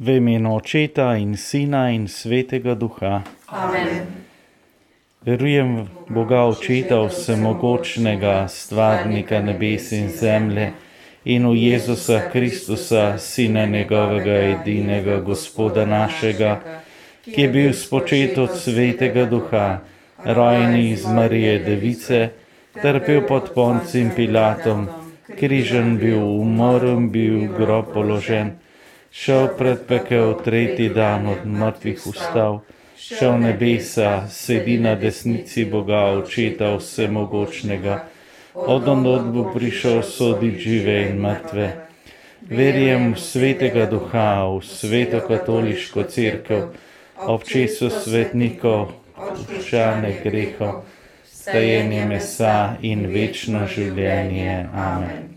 V 0.00 0.16
imenu 0.16 0.56
Očeta 0.56 1.12
in 1.20 1.36
Sina 1.36 1.90
in 1.92 2.08
Svetega 2.08 2.72
Duha. 2.74 3.20
Amen. 3.52 4.08
Verujem 5.20 5.84
v 5.84 5.88
Boga 6.08 6.48
Očeta 6.48 7.04
Vsemogočnega, 7.04 8.48
Stvarnika 8.48 9.44
nebes 9.44 9.92
in 9.92 10.08
zemlje, 10.08 10.72
in 11.28 11.44
v 11.44 11.52
Jezusa 11.52 12.32
Kristusa, 12.32 13.20
Sina 13.20 13.66
njegovega 13.68 14.56
edinega 14.56 15.20
Gospoda 15.20 15.84
našega, 15.84 16.80
ki 17.20 17.36
je 17.36 17.48
bil 17.52 17.76
spočet 17.76 18.40
od 18.40 18.56
Svetega 18.56 19.28
Duha, 19.28 19.84
rojen 20.24 20.80
iz 20.80 21.04
Marije 21.04 21.58
Device, 21.58 22.32
trpel 22.72 23.20
pod 23.28 23.52
Poncim 23.52 24.08
Pilatom, 24.16 24.88
križen 25.36 26.00
bil, 26.00 26.24
umrl 26.24 26.96
bil, 27.12 27.52
grob 27.52 27.92
položen, 27.92 28.56
šel 29.10 29.48
pred 29.58 29.86
pekel 29.88 30.34
tretji 30.44 30.88
dan 30.88 31.26
od 31.26 31.46
mrtvih 31.46 32.06
ustav 32.06 32.60
šel 33.00 33.38
nebesa, 33.40 34.28
sedi 34.28 34.78
na 34.78 34.94
desnici 34.94 35.64
Boga, 35.64 36.04
očeta 36.20 36.74
vsemogočnega, 36.76 38.04
od 38.54 38.88
onod 38.88 39.32
bo 39.32 39.44
prišel 39.54 40.02
soditi 40.02 40.58
žive 40.58 40.96
in 41.08 41.20
mrtve. 41.20 41.70
Verjem 42.50 43.12
v 43.14 43.20
svetega 43.20 43.86
duha, 43.86 44.44
v 44.52 44.60
sveto 44.64 45.20
katoliško 45.28 46.02
crkvo, 46.02 46.60
občesu 47.26 47.90
svetnikov, 47.90 48.92
vprašanje 49.16 50.14
grehov, 50.24 50.84
stajenje 51.24 52.04
mesa 52.04 52.76
in 52.82 53.06
večno 53.08 53.66
življenje. 53.66 54.66
Amen. 54.74 55.29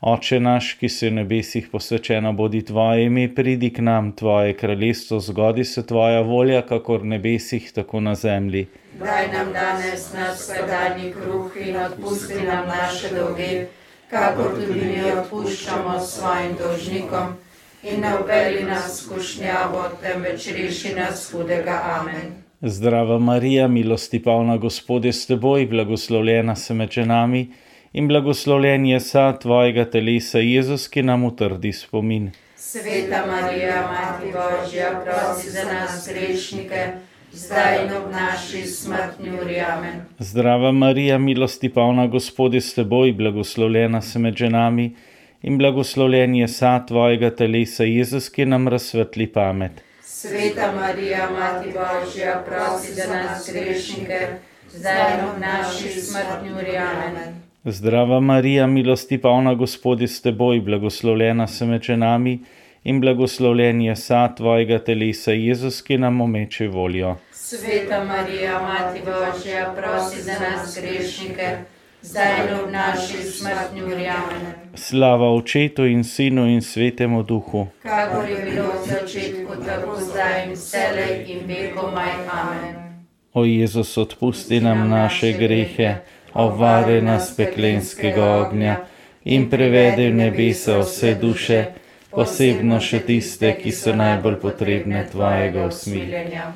Oče 0.00 0.38
naš, 0.40 0.76
ki 0.78 0.88
si 0.88 1.08
v 1.08 1.12
nebesih 1.12 1.64
posvečeno 1.72 2.30
bodi 2.32 2.60
tvoje 2.62 3.06
ime, 3.06 3.24
pridi 3.34 3.72
k 3.74 3.82
nam 3.82 4.12
tvoje 4.12 4.54
kraljestvo, 4.54 5.18
zgodi 5.20 5.64
se 5.64 5.82
tvoja 5.86 6.20
volja, 6.20 6.62
kakor 6.62 7.02
v 7.02 7.18
nebesih, 7.18 7.72
tako 7.74 8.00
na 8.00 8.14
zemlji. 8.14 8.68
Daj 9.00 9.26
nam 9.32 9.50
danes 9.52 10.12
naš 10.14 10.38
vsakdanji 10.38 11.10
kruh 11.12 11.58
in 11.66 11.76
odpusti 11.76 12.46
nam 12.46 12.70
naše 12.70 13.10
dolge, 13.14 13.66
kakor 14.10 14.54
tudi 14.54 14.86
mi 14.86 15.02
odpuščamo 15.18 15.98
svojim 16.00 16.56
dolžnikom. 16.62 17.34
In 17.82 18.00
ne 18.00 18.14
upeli 18.22 18.64
nas 18.70 19.02
skušnjavo, 19.02 19.82
temveč 20.02 20.52
reši 20.54 20.94
nas 20.94 21.30
hudega. 21.32 21.82
Amen. 21.98 22.36
Zdrava 22.62 23.18
Marija, 23.18 23.68
milosti 23.68 24.22
polna 24.22 24.56
Gospod 24.56 25.04
je 25.04 25.12
s 25.12 25.26
teboj, 25.26 25.66
blagoslovljena 25.66 26.54
se 26.56 26.74
med 26.74 26.90
ženami 26.90 27.48
in 27.92 28.08
blagoslovljen 28.08 28.86
je 28.86 29.00
sad 29.00 29.40
tvojega 29.42 29.84
telesa, 29.90 30.38
Jezus, 30.38 30.88
ki 30.88 31.02
nam 31.02 31.24
utrdi 31.24 31.72
spomin. 31.72 32.30
Sveta 32.56 33.26
Marija, 33.26 33.82
Mati 33.92 34.32
Božja, 34.32 35.02
prosi 35.04 35.50
za 35.50 35.64
nas 35.64 36.08
grešnike, 36.12 36.86
zdaj 37.32 37.84
in 37.84 37.92
ob 37.96 38.12
naši 38.12 38.66
smrtni 38.66 39.30
uri. 39.42 39.60
Amen. 39.60 40.00
Zdrava 40.18 40.72
Marija, 40.72 41.18
milosti 41.18 41.68
polna 41.68 42.06
Gospod 42.06 42.54
je 42.54 42.60
s 42.60 42.74
teboj, 42.74 43.12
blagoslovljena 43.12 44.02
se 44.02 44.18
med 44.18 44.36
ženami 44.36 44.96
in 45.42 45.58
blagoslovljen 45.58 46.34
je 46.34 46.48
sad 46.48 46.88
tvojega 46.88 47.30
telesa, 47.30 47.84
Jezus, 47.84 48.28
ki 48.28 48.44
nam 48.44 48.68
razsvetli 48.68 49.26
pamet. 49.32 49.82
Sveta 50.02 50.72
Marija, 50.76 51.30
Mati 51.30 51.68
Božja, 51.68 52.44
prosi 52.46 52.94
za 52.94 53.06
nas 53.14 53.50
grešnike, 53.52 54.26
zdaj 54.74 55.14
in 55.14 55.28
ob 55.28 55.40
naši 55.40 56.00
smrtni 56.00 56.52
uri. 56.52 56.76
Amen. 56.76 57.47
Zdrava 57.64 58.20
Marija, 58.20 58.66
milosti 58.66 59.18
polna 59.18 59.54
Gospod 59.54 60.00
je 60.00 60.08
s 60.08 60.22
teboj, 60.22 60.60
blagoslovljena 60.60 61.46
se 61.46 61.66
med 61.66 61.82
ženami 61.82 62.38
in 62.84 63.00
blagoslovljen 63.00 63.80
je 63.80 63.96
sad 63.96 64.36
tvojega 64.36 64.78
telesa, 64.78 65.32
Jezus, 65.32 65.82
ki 65.82 65.98
nam 65.98 66.20
omeče 66.20 66.68
voljo. 66.68 67.16
Sveta 67.32 68.04
Marija, 68.04 68.62
Mati 68.62 69.00
Božja, 69.04 69.74
prosi 69.76 70.22
za 70.22 70.32
nas 70.32 70.78
grešnike, 70.80 71.56
zdaj 72.02 72.32
in 72.46 72.54
ob 72.54 72.70
naši 72.70 73.16
smrtni 73.16 73.82
uri. 73.82 74.06
Amen. 74.06 74.52
Slava 74.74 75.34
Očetu 75.34 75.86
in 75.86 76.04
Sinu 76.04 76.46
in 76.46 76.62
Svetemu 76.62 77.22
Duhu. 77.22 77.66
Kakor 77.82 78.28
je 78.28 78.50
bilo 78.50 78.64
v 78.64 78.88
začetku, 78.88 79.52
tako 79.66 79.96
zdaj 80.00 80.44
in 80.46 80.52
vselej 80.52 81.24
in 81.26 81.40
vekomaj. 81.46 82.12
Amen. 82.32 82.88
O 83.32 83.44
Jezus, 83.44 83.98
odpusti 83.98 84.60
nam 84.60 84.88
naše 84.88 85.32
grehe, 85.32 85.94
obvari 86.34 87.02
nas 87.02 87.32
peklenskega 87.36 88.24
ognja 88.36 88.76
in 89.24 89.50
prevedi 89.50 90.08
v 90.10 90.14
nebesa 90.14 90.78
vse 90.78 91.14
duše, 91.14 91.64
posebno 92.10 92.80
še 92.80 93.02
tiste, 93.04 93.52
ki 93.60 93.72
so 93.72 93.92
najbolj 93.96 94.38
potrebne 94.40 95.04
tvojega 95.10 95.66
usmiljenja. 95.68 96.52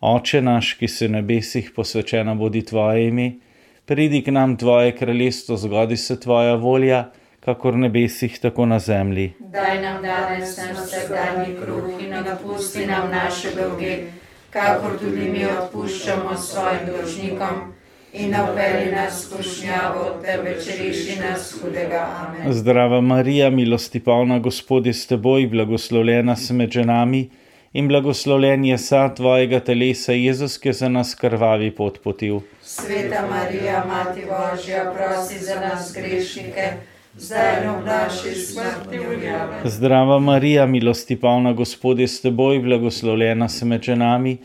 Oče 0.00 0.42
naš, 0.42 0.74
ki 0.78 0.88
si 0.88 1.06
v 1.06 1.18
nebesih 1.18 1.70
posvečena 1.74 2.34
bodi 2.38 2.62
tvoje 2.66 3.08
ime, 3.08 3.28
pridi 3.86 4.22
k 4.22 4.34
nam 4.34 4.56
tvoje 4.56 4.92
kraljestvo, 4.94 5.56
zgodi 5.56 5.96
se 5.96 6.18
tvoja 6.20 6.54
volja, 6.54 7.08
kakor 7.40 7.74
v 7.74 7.86
nebesih, 7.88 8.38
tako 8.38 8.66
na 8.66 8.78
zemlji. 8.78 9.32
Daj 9.40 9.82
nam 9.82 10.02
danes 10.02 10.56
naš 10.58 10.76
vsakdanji 10.76 11.56
kruh 11.56 11.96
in 12.02 12.14
odpusti 12.14 12.86
nam 12.86 13.10
naše 13.10 13.54
dolge, 13.56 13.96
kakor 14.50 14.98
tudi 15.00 15.30
mi 15.32 15.46
odpuščamo 15.46 16.36
svojim 16.36 16.86
dolžnikom. 16.90 17.72
In 18.12 18.30
ne 18.30 18.38
upeli 18.42 18.92
nas 18.92 19.24
skušnjavo, 19.24 20.04
temveč 20.24 20.66
reši 20.78 21.18
nas 21.20 21.52
hudega. 21.60 22.06
Amen. 22.20 22.52
Zdrava 22.52 23.00
Marija, 23.00 23.50
milosti 23.50 24.00
polna 24.00 24.38
Gospod 24.38 24.86
je 24.86 24.94
s 24.94 25.06
teboj, 25.06 25.46
blagoslovljena 25.46 26.36
si 26.36 26.54
med 26.54 26.70
ženami 26.70 27.28
in 27.72 27.88
blagoslovljen 27.88 28.64
je 28.64 28.78
sad 28.78 29.16
tvojega 29.16 29.60
telesa, 29.60 30.12
Jezus, 30.12 30.58
ki 30.58 30.68
je 30.68 30.72
za 30.72 30.88
nas 30.88 31.14
krvavi 31.14 31.70
pot 31.70 32.02
potil. 32.02 32.40
Sveta 32.62 33.26
Marija, 33.30 33.84
Mati 33.88 34.24
Božja, 34.24 34.92
prosi 34.96 35.44
za 35.44 35.60
nas 35.60 35.92
grešnike. 35.94 36.72
Zdrava 39.64 40.18
Marija, 40.18 40.66
milosti 40.66 41.16
polna 41.20 41.52
Gospod 41.52 41.98
je 41.98 42.08
s 42.08 42.20
teboj, 42.20 42.58
blagoslovljena 42.58 43.48
si 43.48 43.64
med 43.64 43.82
ženami 43.82 44.36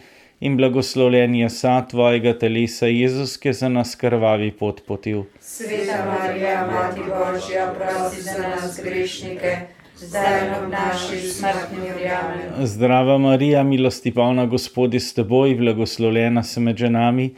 in 0.44 0.58
blagoslovljen 0.58 1.36
je 1.36 1.50
sad 1.50 1.90
tvojega 1.90 2.34
telesa, 2.40 2.88
Jezus, 2.88 3.38
ki 3.38 3.54
za 3.54 3.70
nas 3.70 3.96
krvavi 3.96 4.52
pot 4.52 4.82
potil. 4.88 5.22
Sveta 5.40 6.00
Marija, 6.08 6.68
Mati 6.72 7.00
Božja, 7.00 7.68
prosi 7.78 8.22
za 8.22 8.38
nas 8.48 8.80
grešnike. 8.84 9.58
Zdrava 12.64 13.18
Marija, 13.18 13.64
milosti 13.64 14.12
polna 14.12 14.46
Gospod 14.46 14.94
je 14.94 15.00
s 15.00 15.14
teboj, 15.14 15.56
blagoslovljena 15.56 16.44
si 16.44 16.60
med 16.60 16.78
ženami 16.78 17.30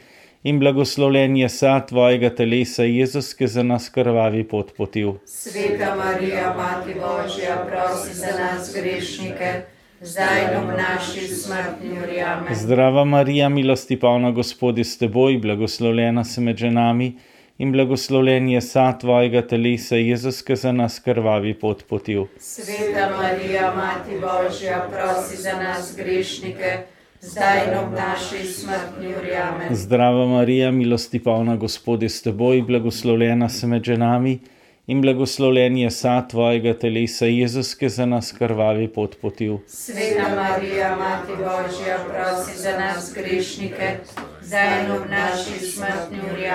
in 0.43 0.59
blagoslovljen 0.59 1.37
je 1.37 1.49
sad 1.49 1.87
tvojega 1.87 2.29
telesa, 2.35 2.83
Jezus, 2.83 3.33
ki 3.33 3.47
za 3.47 3.63
nas 3.63 3.89
krvavi 3.89 4.43
pot 4.43 4.73
potil. 4.77 5.13
Sveta 5.25 5.95
Marija, 5.95 6.53
Mati 6.57 6.97
Božja, 6.99 7.61
prosi 7.69 8.13
za 8.13 8.33
nas 8.39 8.73
grešnike, 8.73 9.74
zdaj 10.01 10.41
in 10.55 10.69
v 10.69 10.77
naši 10.77 11.27
smrtni 11.27 11.91
uri. 12.03 12.55
Zdrava 12.55 13.05
Marija, 13.05 13.49
milosti 13.49 13.99
polna 13.99 14.31
Gospod 14.31 14.77
je 14.77 14.83
s 14.83 14.97
teboj, 14.97 15.37
blagoslovljena 15.37 16.23
si 16.23 16.41
med 16.41 16.57
ženami 16.57 17.13
in 17.57 17.71
blagoslovljen 17.71 18.49
je 18.49 18.61
sad 18.61 18.99
tvojega 18.99 19.41
telesa, 19.47 19.95
Jezus, 19.95 20.41
ki 20.41 20.55
za 20.55 20.71
nas 20.71 20.99
krvavi 20.99 21.53
pot 21.53 21.85
potil. 21.89 22.25
Sveta 22.39 23.09
Marija, 23.17 23.73
Mati 23.75 24.19
Božja, 24.19 24.87
prosi 24.91 25.41
za 25.41 25.53
nas 25.63 25.93
grešnike, 25.97 26.77
zdaj 27.21 27.61
in 27.67 27.77
ob 27.79 27.93
naši 27.93 28.43
smrtni 28.47 29.15
uri. 29.15 29.75
Zdrava 29.75 30.25
Marija, 30.25 30.71
milosti 30.71 31.23
polna 31.23 31.55
Gospod 31.55 32.03
je 32.03 32.09
s 32.09 32.21
teboj, 32.21 32.61
blagoslovljena 32.61 33.49
si 33.49 33.67
med 33.67 33.83
ženami 33.83 34.39
in 34.87 35.01
blagoslovljen 35.01 35.77
je 35.77 35.91
sad 35.91 36.29
tvojega 36.29 36.73
telesa, 36.73 37.25
Jezus, 37.25 37.75
ki 37.75 37.89
za 37.89 38.05
nas 38.05 38.31
krvavi 38.31 38.87
pot 38.87 39.17
potil. 39.21 39.57
Sveta 39.67 40.27
Marija, 40.35 40.95
Mati 40.95 41.31
Božja, 41.37 41.97
prosi 42.09 42.61
za 42.61 42.79
nas 42.79 43.13
grešnike, 43.15 43.97
zdaj 44.41 44.85
in 44.85 44.91
ob 44.91 45.09
naši 45.09 45.65
smrtni 45.65 46.19
uri. 46.33 46.49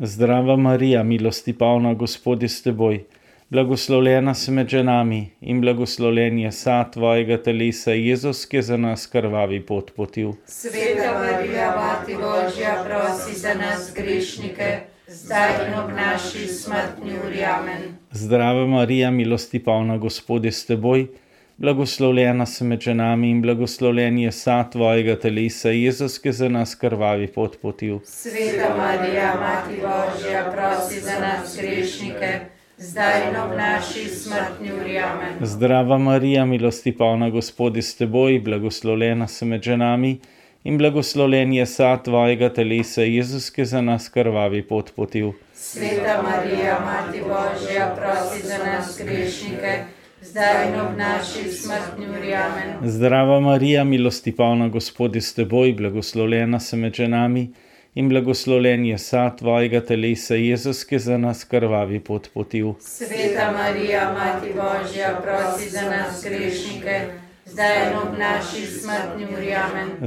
Zdrava 0.00 0.56
Marija, 0.56 1.02
milosti 1.02 1.52
polna 1.52 1.94
Gospod 1.94 2.42
je 2.42 2.48
s 2.48 2.62
teboj, 2.62 3.04
blagoslovljena 3.48 4.34
si 4.34 4.50
med 4.50 4.68
ženami 4.68 5.30
in 5.40 5.60
blagoslovljen 5.60 6.38
je 6.38 6.52
sad 6.52 6.92
tvojega 6.92 7.42
telesa, 7.42 7.92
Jezus, 7.92 8.46
ki 8.46 8.56
je 8.56 8.62
za 8.62 8.76
nas 8.76 9.06
krvavi 9.06 9.66
pot 9.66 9.94
potil. 9.96 10.32
Sveta 10.46 11.18
Marija, 11.18 11.74
Mati 11.76 12.14
Božja, 12.14 12.84
prosi 12.84 13.38
za 13.38 13.54
nas 13.54 13.92
grešnike, 13.96 14.89
zdaj 15.24 15.50
in 15.66 15.74
ob 15.78 15.90
naši 15.96 16.46
smrtni 16.46 17.12
uri. 17.26 17.44
Amen. 17.44 17.82
Zdrava 18.10 18.66
Marija, 18.66 19.10
milosti 19.10 19.58
polna 19.64 19.98
Gospod 19.98 20.44
je 20.44 20.52
s 20.52 20.66
teboj, 20.66 21.06
blagoslovljena 21.56 22.46
si 22.46 22.64
med 22.64 22.80
ženami 22.80 23.30
in 23.30 23.42
blagoslovljen 23.42 24.18
je 24.18 24.32
sad 24.32 24.72
tvojega 24.72 25.16
telesa, 25.20 25.70
Jezus, 25.70 26.18
ki 26.18 26.32
za 26.32 26.48
nas 26.48 26.74
krvavi 26.74 27.26
pot 27.26 27.60
potil. 27.62 27.98
Sveta 28.04 28.74
Marija, 28.76 29.34
Mati 29.40 29.80
Božja, 29.82 30.44
prosi 30.52 31.00
za 31.00 31.20
nas 31.20 31.56
grešnike, 31.60 32.32
zdaj 32.78 33.28
in 33.28 33.36
ob 33.36 33.56
naši 33.58 34.08
smrtni 34.08 34.72
uri. 34.80 34.98
Amen. 34.98 35.38
Zdrava 35.40 35.98
Marija, 35.98 36.44
milosti 36.44 36.96
polna 36.96 37.30
Gospod 37.30 37.76
je 37.76 37.82
s 37.82 37.96
teboj, 37.96 38.40
blagoslovljena 38.40 39.28
si 39.28 39.44
med 39.44 39.62
ženami 39.62 40.18
in 40.64 40.78
blagoslovljen 40.78 41.52
je 41.52 41.66
sad 41.66 42.04
tvojega 42.04 42.48
telesa, 42.52 43.02
Jezus, 43.02 43.50
ki 43.50 43.64
za 43.64 43.80
nas 43.80 44.08
krvavi 44.08 44.62
pot 44.62 44.92
potil. 44.96 45.32
Sveta 45.54 46.22
Marija, 46.22 46.78
Mati 46.84 47.20
Božja, 47.20 47.94
prosi 47.96 48.46
za 48.46 48.58
nas 48.58 49.00
grešnike, 49.04 49.84
zdaj 50.22 50.68
in 50.68 50.80
ob 50.80 50.96
naši 50.98 51.48
smrtni 51.52 52.06
uri. 52.08 52.34
Zdrava 52.90 53.40
Marija, 53.40 53.84
milosti 53.84 54.36
polna 54.36 54.68
Gospod 54.68 55.14
je 55.14 55.20
s 55.20 55.34
teboj, 55.34 55.72
blagoslovljena 55.72 56.60
si 56.60 56.76
med 56.76 56.94
ženami 56.94 57.50
in 57.94 58.08
blagoslovljen 58.08 58.84
je 58.84 58.98
sad 58.98 59.38
tvojega 59.38 59.80
telesa, 59.80 60.34
Jezus, 60.34 60.84
ki 60.84 60.98
za 60.98 61.18
nas 61.18 61.44
krvavi 61.44 62.00
pot 62.00 62.28
potil. 62.34 62.74
Sveta 62.80 63.50
Marija, 63.52 64.12
Mati 64.12 64.52
Božja, 64.54 65.20
prosi 65.22 65.70
za 65.70 65.82
nas 65.82 66.24
grešnike, 66.24 67.00
zdaj 67.52 67.94
ob 67.94 68.18
naši 68.18 68.66
smrtni 68.66 69.24
uri. 69.36 69.54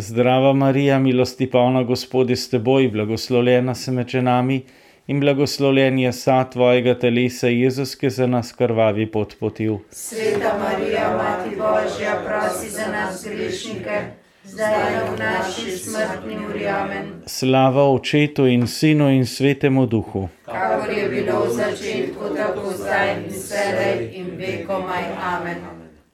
Zdrava 0.01 0.53
Marija, 0.53 0.99
milosti 0.99 1.51
polna 1.51 1.83
Gospod 1.83 2.29
je 2.29 2.35
s 2.35 2.49
teboj, 2.49 2.87
blagoslovljena 2.87 3.75
si 3.75 3.91
med 3.91 4.07
ženami 4.07 4.61
in 5.07 5.19
blagoslovljen 5.19 5.99
je 5.99 6.11
sad 6.13 6.51
tvojega 6.51 6.99
telesa, 6.99 7.47
Jezus, 7.47 7.95
ki 7.95 8.09
za 8.09 8.27
nas 8.27 8.53
krvavi 8.53 9.11
pot 9.11 9.35
potil. 9.39 9.77
Sveta 9.89 10.57
Marija, 10.59 11.17
Mati 11.17 11.55
Božja, 11.55 12.21
prosi 12.25 12.69
za 12.69 12.87
nas 12.91 13.27
grešnike, 13.27 14.01
zdaj 14.43 15.03
ob 15.03 15.19
naši 15.19 15.77
smrtni 15.77 16.37
uri. 16.49 16.67
Amen. 16.67 17.13
Slava 17.25 17.83
Očetu 17.91 18.47
in 18.47 18.67
Sinu 18.67 19.09
in 19.09 19.25
Svetemu 19.25 19.85
Duhu. 19.85 20.29
Kakor 20.45 20.97
je 20.97 21.09
bilo 21.09 21.45
v 21.45 21.49
začetku, 21.49 22.35
tako 22.35 22.71
zdaj 22.77 23.17
in 23.17 23.29
vselej 23.29 24.09
in 24.13 24.27
vekomaj. 24.37 25.03
Amen. 25.23 25.72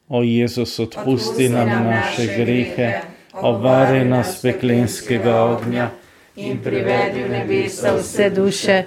O 0.10 0.24
Jezus, 0.24 0.80
odpusti 0.80 1.50
nam 1.50 1.70
naše 1.70 2.26
grehe, 2.38 3.02
obvari 3.34 4.06
nas 4.06 4.42
peklenskega 4.42 5.44
ognja 5.44 5.90
in 6.36 6.58
privedi 6.64 7.24
v 7.24 7.30
nebesa 7.30 7.94
vse 7.94 8.30
duše, 8.30 8.78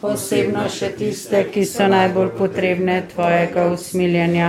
posebno 0.00 0.64
še 0.72 0.88
tiste, 0.96 1.42
ki 1.52 1.66
so 1.68 1.84
najbolj 1.84 2.32
potrebne 2.38 3.02
tvojega 3.12 3.66
usmiljenja. 3.74 4.48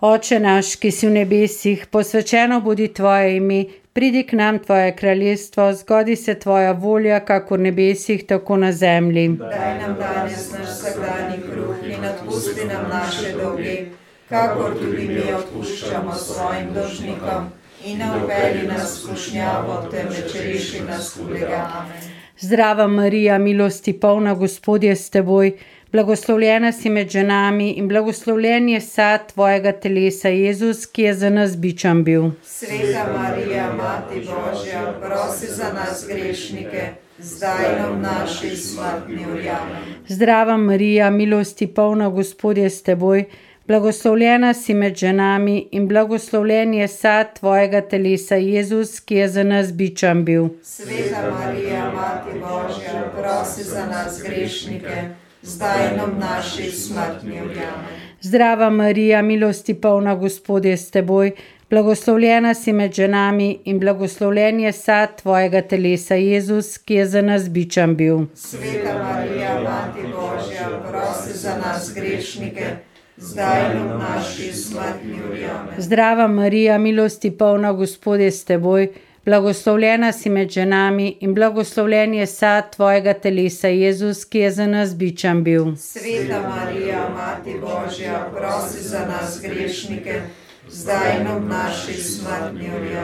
Oče 0.00 0.40
naš, 0.40 0.72
ki 0.80 0.88
si 0.88 1.10
v 1.10 1.12
nebesih, 1.18 1.84
posvečeno 1.92 2.62
bodi 2.64 2.88
tvoje 2.88 3.36
ime, 3.36 3.64
pridi 3.92 4.24
k 4.24 4.40
nam 4.40 4.58
tvoje 4.64 4.96
kraljestvo, 4.96 5.72
zgodi 5.84 6.16
se 6.16 6.38
tvoja 6.40 6.72
volja, 6.72 7.20
kako 7.20 7.60
v 7.60 7.68
nebesih, 7.68 8.24
tako 8.24 8.56
na 8.56 8.72
zemlji. 8.72 9.28
Daj 9.44 9.78
nam 9.84 9.96
danes 10.00 10.52
naš 10.56 10.68
vsakdanji 10.78 11.42
kruh 11.44 11.88
in 11.92 12.12
odpusti 12.14 12.64
nam 12.64 12.88
naše 12.88 13.36
dolge, 13.36 13.82
kakor 14.30 14.78
tudi 14.78 15.08
mi 15.08 15.32
odpuščamo 15.34 16.14
svojim 16.14 16.72
dolžnikom. 16.74 17.50
In 17.84 17.98
ne 17.98 18.08
uvedi 18.22 18.66
nas 18.68 18.92
v 18.92 19.00
skušnjavo, 19.00 19.76
temveč 19.90 20.34
reši 20.34 20.82
nas 20.88 21.14
hudega. 21.16 21.60
Amen. 21.80 22.10
Zdrava 22.40 22.86
Marija, 22.86 23.38
milosti 23.38 23.92
polna 24.00 24.34
Gospod 24.34 24.84
je 24.84 24.96
s 24.96 25.10
teboj, 25.10 25.52
blagoslovljena 25.92 26.72
si 26.72 26.90
med 26.90 27.10
ženami 27.10 27.70
in 27.70 27.88
blagoslovljen 27.88 28.68
je 28.68 28.80
sad 28.80 29.32
tvojega 29.32 29.72
telesa, 29.72 30.28
Jezus, 30.28 30.86
ki 30.86 31.02
je 31.02 31.14
za 31.14 31.30
nas 31.30 31.56
bičan 31.56 32.04
bil. 32.04 32.30
Sveta 32.44 33.06
Marija, 33.16 33.72
Mati 33.72 34.20
Božja, 34.20 34.94
prosi 35.00 35.46
za 35.46 35.72
nas 35.72 36.06
grešnike, 36.08 36.88
zdaj 37.18 37.64
in 37.72 37.84
ob 37.84 38.00
naši 38.00 38.56
smrtni 38.56 39.26
uri. 39.32 39.50
Zdrava 40.08 40.56
Marija, 40.56 41.10
milosti 41.10 41.66
polna 41.66 42.08
Gospod 42.08 42.58
je 42.58 42.70
s 42.70 42.82
teboj, 42.82 43.24
blagoslovljena 43.70 44.54
si 44.54 44.74
med 44.74 44.96
ženami 44.96 45.68
in 45.70 45.88
blagoslovljen 45.88 46.74
je 46.74 46.88
sad 46.88 47.38
tvojega 47.38 47.80
telesa, 47.80 48.34
Jezus, 48.34 49.00
ki 49.00 49.14
je 49.14 49.28
za 49.28 49.42
nas 49.42 49.72
bičan 49.72 50.24
bil. 50.24 50.48
Sveta 50.62 51.22
Marija, 51.30 51.92
Mati 51.94 52.38
Božja, 52.40 53.04
prosi 53.20 53.64
za 53.64 53.86
nas 53.86 54.22
grešnike, 54.22 54.96
zdaj 55.42 55.86
ob 56.04 56.18
naši 56.18 56.70
smrtni. 56.70 57.38
Amen. 57.38 57.54
Zdrava 58.20 58.70
Marija, 58.70 59.22
milosti 59.22 59.74
polna 59.74 60.14
Gospod 60.14 60.64
je 60.64 60.76
s 60.76 60.90
teboj, 60.90 61.30
blagoslovljena 61.70 62.54
si 62.54 62.72
med 62.72 62.92
ženami 62.92 63.58
in 63.64 63.78
blagoslovljen 63.78 64.60
je 64.60 64.72
sad 64.72 65.16
tvojega 65.22 65.62
telesa, 65.62 66.14
Jezus, 66.14 66.78
ki 66.78 66.94
je 66.94 67.06
za 67.06 67.22
nas 67.22 67.50
bičan 67.50 67.96
bil. 67.96 68.18
Sveta 68.34 68.98
Marija, 69.04 69.60
Mati 69.62 70.02
Božja, 70.02 70.68
prosi 70.90 71.38
za 71.38 71.56
nas 71.56 71.92
grešnike, 71.94 72.89
zdaj 73.20 73.76
in 73.76 73.82
ob 73.82 74.00
naši 74.00 74.52
smrtni 74.52 75.22
uri. 75.30 75.46
Zdrava 75.78 76.26
Marija, 76.26 76.78
milosti 76.78 77.30
polna 77.30 77.72
Gospod 77.72 78.20
je 78.20 78.30
s 78.30 78.44
teboj, 78.44 78.88
blagoslovljena 79.24 80.12
si 80.12 80.30
med 80.30 80.50
ženami 80.50 81.16
in 81.20 81.34
blagoslovljen 81.34 82.14
je 82.14 82.26
sad 82.26 82.72
tvojega 82.76 83.14
telesa, 83.14 83.68
Jezus, 83.68 84.24
ki 84.24 84.38
je 84.38 84.50
za 84.50 84.66
nas 84.66 84.96
bičan 84.96 85.44
bil. 85.44 85.76
Sveta 85.76 86.40
Marija, 86.48 87.08
Mati 87.14 87.54
Božja, 87.60 88.28
prosi 88.36 88.88
za 88.88 89.06
nas 89.06 89.40
grešnike, 89.42 90.20
zdaj 90.68 91.20
in 91.20 91.26
ob 91.36 91.44
naši 91.48 91.92
smrtni 91.92 92.70
uri. 92.80 92.96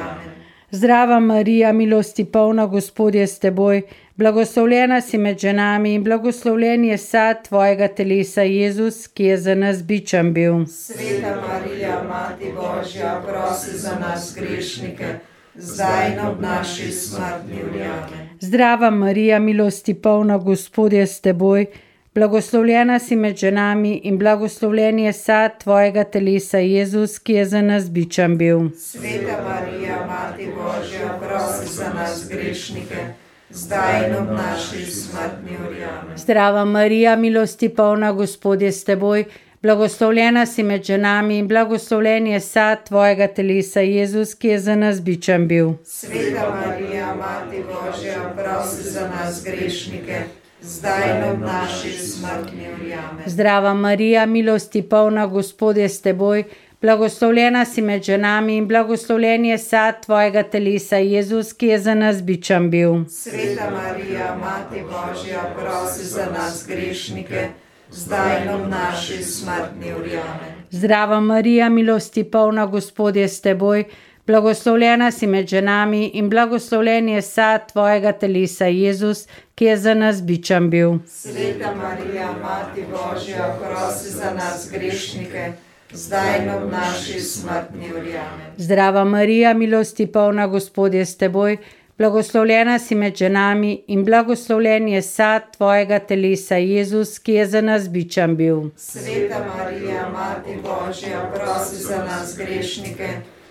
Zdrava 0.71 1.21
Marija, 1.21 1.73
milosti 1.73 2.25
polna 2.25 2.67
Gospod 2.67 3.15
je 3.15 3.27
s 3.27 3.39
teboj, 3.39 3.83
blagoslovljena 4.17 5.01
si 5.01 5.19
med 5.19 5.39
ženami 5.39 5.95
in 5.95 6.05
blagoslovljen 6.05 6.85
je 6.85 6.99
sad 6.99 7.49
tvojega 7.49 7.89
telesa, 7.89 8.43
Jezus, 8.43 9.07
ki 9.07 9.25
je 9.25 9.37
za 9.37 9.55
nas 9.55 9.83
bičan 9.83 10.33
bil. 10.33 10.67
Sveta 10.67 11.37
Marija, 11.49 12.03
Mati 12.09 12.53
Božja, 12.57 13.23
prosi 13.27 13.79
za 13.79 13.99
nas 13.99 14.37
grešnike, 14.37 15.15
zdaj 15.55 16.13
in 16.13 16.21
ob 16.27 16.41
naši 16.41 16.93
smrtni 16.93 17.63
uri. 17.71 17.83
Amen. 17.83 18.29
Zdrava 18.41 18.91
Marija, 18.91 19.39
milosti 19.39 19.95
polna 19.95 20.39
Gospod 20.39 20.93
je 20.93 21.07
s 21.07 21.21
teboj, 21.21 21.67
blagoslovljena 22.15 22.99
si 22.99 23.17
med 23.17 23.37
ženami 23.37 24.01
in 24.05 24.19
blagoslovljen 24.19 24.99
je 24.99 25.13
sad 25.13 25.61
tvojega 25.63 26.05
telesa, 26.05 26.59
Jezus, 26.59 27.19
ki 27.19 27.33
je 27.33 27.45
za 27.45 27.63
nas 27.63 27.91
bičan 27.91 28.39
bil. 28.39 28.61
Sveta 28.79 29.37
Marija, 29.49 30.07
Mati 30.07 30.47
Božja, 30.47 31.19
prosi 31.21 31.75
za 31.75 31.93
nas 31.95 32.29
grešnike, 32.31 33.26
zdaj 33.57 34.09
in 34.09 34.15
ob 34.17 34.29
naši 34.37 34.85
smrtni 34.85 35.57
uri. 35.69 35.83
Zdrava 36.17 36.65
Marija, 36.65 37.17
milosti 37.17 37.69
polna 37.69 38.13
Gospod 38.13 38.63
je 38.63 38.73
s 38.73 38.85
teboj, 38.85 39.25
blagoslovljena 39.63 40.47
si 40.47 40.63
med 40.63 40.85
ženami 40.85 41.39
in 41.39 41.49
blagoslovljen 41.49 42.27
je 42.27 42.41
sad 42.41 42.87
tvojega 42.87 43.27
telesa, 43.27 43.81
Jezus, 43.81 44.35
ki 44.35 44.49
je 44.49 44.61
za 44.61 44.77
nas 44.77 45.01
bičan 45.03 45.49
bil. 45.49 45.73
Sveta 45.85 46.51
Marija, 46.67 47.15
Mati 47.15 47.63
Božja, 47.69 48.35
prosi 48.37 48.91
za 48.91 49.09
nas 49.09 49.45
grešnike, 49.45 50.21
zdaj 50.63 51.03
in 51.17 51.25
ob 51.31 51.41
naši 51.41 51.91
smrtni 51.91 52.69
uri. 52.75 52.95
Zdrava 53.27 53.75
Marija, 53.75 54.27
milosti 54.27 54.83
polna 54.83 55.27
Gospod 55.27 55.77
je 55.77 55.89
s 55.89 56.01
teboj, 56.01 56.45
blagoslovljena 56.87 57.65
si 57.65 57.83
med 57.83 58.03
ženami 58.03 58.57
in 58.57 58.67
blagoslovljen 58.69 59.45
je 59.45 59.59
sad 59.59 60.05
tvojega 60.05 60.43
telesa, 60.43 60.97
Jezus, 60.97 61.53
ki 61.53 61.67
je 61.67 61.79
za 61.79 61.95
nas 61.95 62.23
bičan 62.23 62.71
bil. 62.71 62.93
Sveta 63.09 63.71
Marija, 63.71 64.37
Mati 64.41 64.83
Božja, 64.83 65.43
prosi 65.57 66.05
za 66.05 66.27
nas 66.39 66.65
grešnike, 66.69 67.49
zdaj 67.91 68.43
in 68.43 68.49
ob 68.55 68.69
naši 68.71 69.23
smrtni 69.23 69.93
uri. 70.01 70.15
Amen. 70.17 70.55
Zdrava 70.71 71.21
Marija, 71.21 71.69
milosti 71.69 72.25
polna 72.25 72.67
Gospod 72.67 73.17
je 73.17 73.29
s 73.29 73.41
teboj, 73.41 73.85
blagoslovljena 74.27 75.11
si 75.11 75.27
med 75.27 75.47
ženami 75.49 76.07
in 76.15 76.31
blagoslovljen 76.31 77.09
je 77.09 77.23
sad 77.23 77.73
tvojega 77.73 78.13
telesa, 78.13 78.67
Jezus, 78.67 79.27
ki 79.55 79.65
je 79.65 79.77
za 79.77 79.95
nas 79.95 80.23
bičan 80.23 80.71
bil. 80.71 80.99
Sveta 81.07 81.75
Marija, 81.75 82.31
Mati 82.43 82.85
Božja, 82.91 83.57
prosi 83.61 84.11
za 84.11 84.35
nas 84.35 84.69
grešnike, 84.73 85.53
zdaj 85.93 86.43
in 86.43 86.51
ob 86.51 86.71
naši 86.73 87.21
smrtni 87.21 87.93
uri. 87.95 88.15
Zdrava 88.57 89.05
Marija, 89.05 89.55
milosti 89.55 90.07
polna 90.07 90.47
Gospod 90.47 90.95
je 90.95 91.07
s 91.07 91.17
teboj, 91.17 91.57
blagoslovljena 91.99 92.79
si 92.79 92.95
med 92.95 93.17
ženami 93.17 93.83
in 93.87 94.05
blagoslovljen 94.05 94.89
je 94.89 95.03
sad 95.03 95.57
tvojega 95.57 95.99
telesa, 95.99 96.57
Jezus, 96.57 97.19
ki 97.19 97.33
je 97.33 97.47
za 97.47 97.61
nas 97.61 97.89
bičan 97.89 98.37
bil. 98.37 98.61
Sveta 98.77 99.45
Marija, 99.57 100.09
Mati 100.13 100.59
Božja, 100.63 101.33
prosi 101.35 101.77
za 101.77 102.05
nas 102.05 102.37
grešnike, 102.37 103.09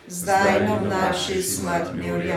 zdaj 0.08 0.60
in 0.62 0.72
ob 0.72 0.88
naši 0.90 1.42
smrtni 1.42 2.12
uri. 2.12 2.34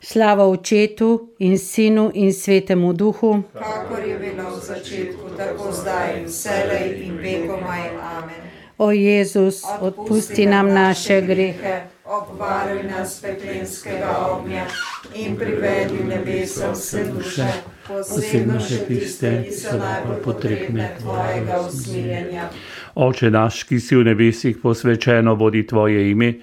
Slava 0.00 0.44
Očetu 0.48 1.28
in 1.38 1.58
Sinu 1.58 2.10
in 2.14 2.32
Svetemu 2.32 2.92
Duhu. 2.92 3.42
Kakor 3.52 4.04
je 4.08 4.18
bilo 4.18 4.50
v 4.50 4.60
začetku, 4.60 5.30
tako 5.36 5.72
zdaj 5.72 6.20
in 6.20 6.26
vselej 6.26 7.02
in 7.02 7.16
vekomaj. 7.16 7.88
Amen. 8.02 8.55
O 8.78 8.92
Jezus, 8.92 9.62
odpusti 9.80 10.46
nam 10.46 10.68
naše 10.68 11.20
grehe. 11.20 11.80
Obvaruj 12.04 12.82
nas 12.82 13.22
peklenskega 13.22 14.26
ognja 14.30 14.66
in 15.14 15.36
privedi 15.36 15.96
v 16.02 16.06
nebesa 16.08 16.70
vse 16.72 17.04
duše, 17.08 17.46
posebno 17.88 18.60
še 18.60 18.82
tiste, 18.84 19.32
ki 19.48 19.54
so 19.56 19.78
najbolj 19.80 20.20
potrebne 20.22 20.90
tvojega 21.00 21.62
usmiljenja. 21.64 22.50
Oče 22.94 23.32
naš, 23.32 23.64
ki 23.64 23.80
si 23.80 23.96
v 23.96 24.04
nebesih 24.12 24.60
posvečeno 24.62 25.34
bodi 25.40 25.64
tvoje 25.66 26.10
ime, 26.10 26.34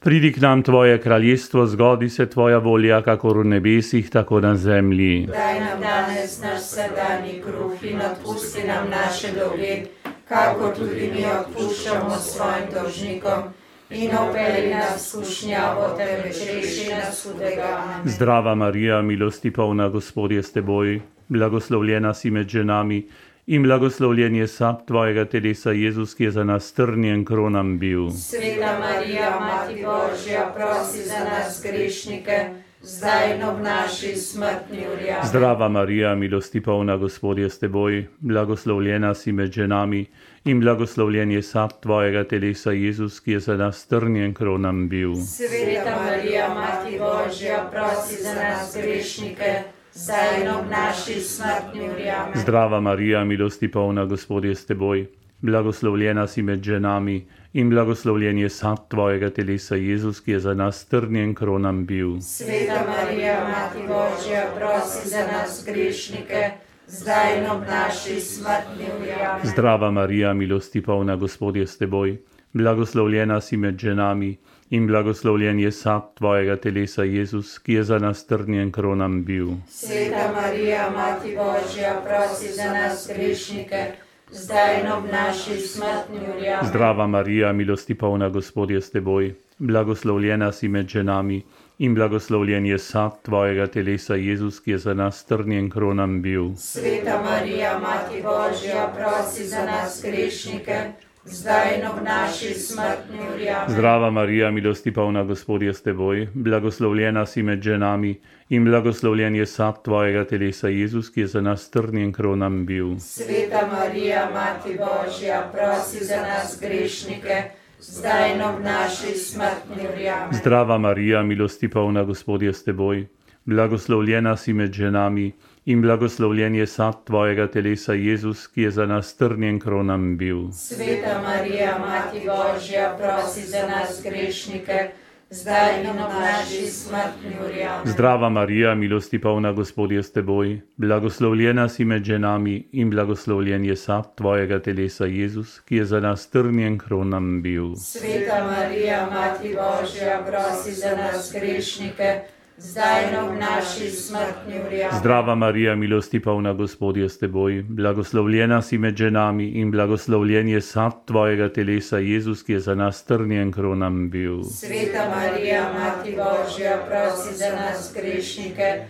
pridi 0.00 0.32
k 0.32 0.40
nam 0.40 0.62
tvoje 0.64 0.96
kraljestvo, 1.00 1.66
zgodi 1.66 2.08
se 2.10 2.26
tvoja 2.26 2.58
volja, 2.58 3.02
kakor 3.04 3.44
v 3.44 3.50
nebesih, 3.52 4.10
tako 4.10 4.40
na 4.40 4.56
zemlji. 4.56 5.26
Daj 5.28 5.60
nam 5.60 5.80
danes 5.80 6.40
naš 6.40 6.60
vsakdanji 6.72 7.42
kruh 7.44 7.84
in 7.84 8.00
odpusti 8.00 8.64
nam 8.66 8.88
naše 8.90 9.36
dolge, 9.36 9.84
kakor 10.32 10.74
tudi 10.76 11.10
mi 11.14 11.24
odpuščamo 11.26 12.16
svojim 12.18 12.70
dolžnikom. 12.74 13.50
In 13.92 14.10
opeli 14.16 14.70
nas 14.74 15.10
skušnjavo, 15.10 15.88
temveč 15.96 16.38
reši 16.48 16.86
nas 16.90 17.26
hudega. 17.26 17.68
Amen. 17.82 18.08
Zdrava 18.08 18.54
Marija, 18.54 19.02
milosti 19.02 19.50
polna 19.50 19.88
Gospod 19.88 20.32
je 20.32 20.42
s 20.42 20.52
teboj, 20.52 21.00
blagoslovljena 21.28 22.14
si 22.14 22.30
med 22.30 22.48
ženami 22.48 23.02
in 23.46 23.62
blagoslovljen 23.62 24.36
je 24.36 24.46
sad 24.48 24.86
tvojega 24.86 25.24
telesa 25.24 25.72
Jezus, 25.72 26.14
ki 26.14 26.24
je 26.24 26.30
za 26.30 26.44
nas 26.44 26.72
trnjen 26.72 27.24
kronam 27.24 27.78
bil. 27.78 28.10
Sveta 28.10 28.78
Marija, 28.80 29.30
Mati 29.40 29.74
Božja, 29.84 30.52
prosi 30.56 31.02
za 31.08 31.24
nas 31.24 31.60
grešnike, 31.62 32.38
zdaj 32.82 33.34
in 33.34 33.42
ob 33.42 33.60
naši 33.60 34.16
smrtni 34.16 34.86
uri. 34.92 35.12
Zdrava 35.24 35.68
Marija, 35.68 36.14
milosti 36.14 36.60
polna 36.60 36.96
Gospod 36.96 37.38
je 37.38 37.50
s 37.50 37.58
teboj, 37.58 38.06
blagoslovljena 38.18 39.14
si 39.14 39.32
med 39.32 39.52
ženami 39.52 40.06
in 40.44 40.60
blagoslovljen 40.60 41.30
je 41.30 41.42
sad 41.42 41.80
tvojega 41.80 42.24
telesa 42.24 42.72
Jezus, 42.72 43.20
ki 43.20 43.32
je 43.32 43.40
za 43.40 43.56
nas 43.56 43.86
trnjen 43.86 44.34
kronam 44.34 44.88
bil. 44.88 45.14
Sveta 45.14 46.02
Marija, 46.04 46.48
Mati 46.54 46.98
Božja, 46.98 47.70
prosi 47.70 48.22
za 48.22 48.34
nas 48.34 48.76
grešnike, 48.82 49.62
zdaj 49.92 50.40
in 50.42 50.48
ob 50.48 50.70
naši 50.70 51.20
smrtni 51.20 51.80
uri. 51.80 52.10
Zdrava 52.34 52.80
Marija, 52.80 53.24
milosti 53.24 53.70
polna 53.70 54.04
Gospod 54.04 54.44
je 54.44 54.54
s 54.54 54.66
teboj, 54.66 55.06
blagoslovljena 55.40 56.26
si 56.26 56.42
med 56.42 56.62
ženami 56.62 57.26
in 57.52 57.70
blagoslovljen 57.70 58.38
je 58.38 58.48
sad 58.48 58.88
tvojega 58.88 59.30
telesa 59.30 59.76
Jezus, 59.76 60.20
ki 60.20 60.30
je 60.30 60.40
za 60.40 60.54
nas 60.54 60.84
trnjen 60.84 61.34
kronam 61.34 61.86
bil. 61.86 62.20
Sveta 62.20 62.84
Marija, 62.88 63.48
Mati 63.48 63.86
Božja, 63.88 64.42
prosi 64.56 65.08
za 65.08 65.26
nas 65.32 65.64
grešnike, 65.66 66.50
zdaj 66.86 67.38
in 67.38 67.50
ob 67.50 67.62
naši 67.68 68.20
smrtni 68.20 68.86
uri. 69.00 69.12
Zdrava 69.44 69.90
Marija, 69.90 70.34
milosti 70.34 70.82
polna 70.82 71.16
Gospod 71.16 71.56
je 71.56 71.66
s 71.66 71.78
teboj, 71.78 72.16
blagoslovljena 72.52 73.40
si 73.40 73.56
med 73.56 73.78
ženami 73.78 74.36
in 74.70 74.86
blagoslovljen 74.86 75.58
je 75.60 75.72
sad 75.72 76.14
tvojega 76.14 76.56
telesa 76.56 77.02
Jezus, 77.02 77.58
ki 77.58 77.72
je 77.72 77.84
za 77.84 77.98
nas 77.98 78.26
trnjen 78.26 78.72
kronam 78.72 79.24
bil. 79.24 79.48
Sveta 79.68 80.32
Marija, 80.34 80.90
Mati 80.90 81.36
Božja, 81.36 82.02
prosi 82.04 82.52
za 82.52 82.72
nas 82.72 83.10
grešnike, 83.14 83.92
zdaj 84.32 84.80
in 84.80 84.92
ob 84.92 85.04
naši 85.12 85.60
smrtni 85.60 86.18
uri. 86.36 86.48
Zdrava 86.62 87.06
Marija, 87.06 87.52
milosti 87.52 87.94
polna 87.94 88.28
Gospod 88.28 88.70
je 88.70 88.80
s 88.80 88.90
teboj, 88.90 89.34
blagoslovljena 89.58 90.52
si 90.52 90.68
med 90.68 90.88
ženami 90.88 91.42
in 91.78 91.94
blagoslovljen 91.94 92.66
je 92.66 92.78
sad 92.78 93.22
tvojega 93.22 93.66
telesa 93.66 94.14
Jezus, 94.14 94.60
ki 94.60 94.70
je 94.70 94.78
za 94.78 94.94
nas 94.94 95.24
trnjen 95.24 95.70
kronam 95.70 96.22
bil. 96.22 96.56
Sveta 96.56 97.22
Marija, 97.22 97.78
Mati 97.78 98.22
Božja, 98.22 98.92
prosi 98.96 99.46
za 99.46 99.64
nas 99.64 100.02
grešnike, 100.04 100.76
zdaj 101.24 101.78
in 101.78 101.86
ob 101.86 102.04
naši 102.04 102.54
smrtni 102.54 103.18
uri. 103.34 103.48
Zdrava 103.68 104.10
Marija, 104.10 104.50
milosti 104.50 104.92
polna 104.92 105.24
Gospod 105.24 105.62
je 105.62 105.74
s 105.74 105.82
teboj, 105.82 106.28
blagoslovljena 106.34 107.26
si 107.26 107.42
med 107.42 107.62
ženami 107.62 108.20
in 108.48 108.64
blagoslovljen 108.64 109.36
je 109.36 109.46
sad 109.46 109.82
tvojega 109.84 110.24
telesa 110.24 110.68
Jezus, 110.68 111.10
ki 111.10 111.20
je 111.20 111.26
za 111.26 111.40
nas 111.40 111.70
trnjen 111.70 112.12
kronam 112.12 112.66
bil. 112.66 112.98
Sveta 112.98 113.68
Marija, 113.72 114.30
Mati 114.34 114.78
Božja, 114.78 115.50
prosi 115.52 116.04
za 116.04 116.16
nas 116.16 116.58
grešnike, 116.60 117.42
zdaj 117.80 118.34
in 118.34 118.42
ob 118.42 118.60
naši 118.64 119.14
smrtni 119.18 119.88
uri. 119.94 120.08
Amen. 120.08 120.34
Zdrava 120.40 120.78
Marija, 120.78 121.22
milosti 121.22 121.68
polna 121.68 122.04
Gospod 122.04 122.42
je 122.42 122.52
s 122.52 122.64
teboj, 122.64 123.06
blagoslovljena 123.44 124.36
si 124.36 124.52
med 124.52 124.72
ženami 124.72 125.32
in 125.64 125.82
blagoslovljen 125.82 126.54
je 126.54 126.66
sad 126.66 127.04
tvojega 127.04 127.46
telesa 127.46 127.92
Jezus, 127.92 128.46
ki 128.46 128.62
je 128.62 128.70
za 128.70 128.86
nas 128.86 129.16
trnjen 129.16 129.60
kronam 129.60 130.16
bil. 130.16 130.50
Sveta 130.52 131.22
Marija, 131.22 131.78
Mati 131.78 132.26
Božja, 132.26 132.96
prosi 132.98 133.46
za 133.46 133.66
nas 133.66 134.02
grešnike, 134.02 134.90
zdaj 135.30 135.80
in 135.80 135.88
ob 135.90 135.96
naši 135.96 136.66
smrtni 136.66 137.36
uri. 137.44 137.66
Zdrava 137.84 138.28
Marija, 138.28 138.74
milosti 138.74 139.20
polna 139.20 139.52
Gospod 139.52 139.92
je 139.92 140.02
s 140.02 140.12
teboj, 140.12 140.60
blagoslovljena 140.76 141.68
si 141.68 141.84
med 141.84 142.04
ženami 142.04 142.68
in 142.72 142.90
blagoslovljen 142.90 143.64
je 143.64 143.76
sad 143.76 144.14
tvojega 144.14 144.58
telesa 144.58 145.04
Jezus, 145.04 145.60
ki 145.60 145.76
je 145.76 145.84
za 145.84 146.00
nas 146.00 146.30
trnjen 146.30 146.78
kronam 146.78 147.42
bil. 147.42 147.74
Sveta 147.76 148.44
Marija, 148.50 149.08
Mati 149.12 149.48
Božja, 149.48 150.24
prosi 150.26 150.72
za 150.72 150.96
nas 150.96 151.32
grešnike, 151.34 152.20
zdaj 152.56 153.08
in 153.08 153.18
ob 153.18 153.38
naši 153.38 153.90
smrtni 153.90 154.60
uri. 154.66 154.82
Zdrava 154.98 155.34
Marija, 155.34 155.74
milosti 155.74 156.20
polna 156.20 156.52
Gospod 156.52 156.96
je 156.96 157.08
s 157.08 157.18
teboj, 157.18 157.62
blagoslovljena 157.68 158.62
si 158.62 158.78
med 158.78 158.96
ženami 158.96 159.48
in 159.48 159.70
blagoslovljen 159.70 160.48
je 160.48 160.60
sad 160.60 160.92
tvojega 161.06 161.48
telesa 161.48 161.98
Jezus, 161.98 162.42
ki 162.42 162.52
je 162.52 162.60
za 162.60 162.74
nas 162.74 163.04
trnjen 163.04 163.52
kronam 163.52 164.10
bil. 164.10 164.42
Sveta 164.42 165.08
Marija, 165.16 165.72
Mati 165.78 166.10
Božja, 166.10 166.78
prosi 166.88 167.34
za 167.34 167.50
nas 167.56 167.92
grešnike, 167.94 168.84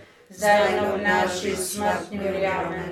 in. 2.11 2.19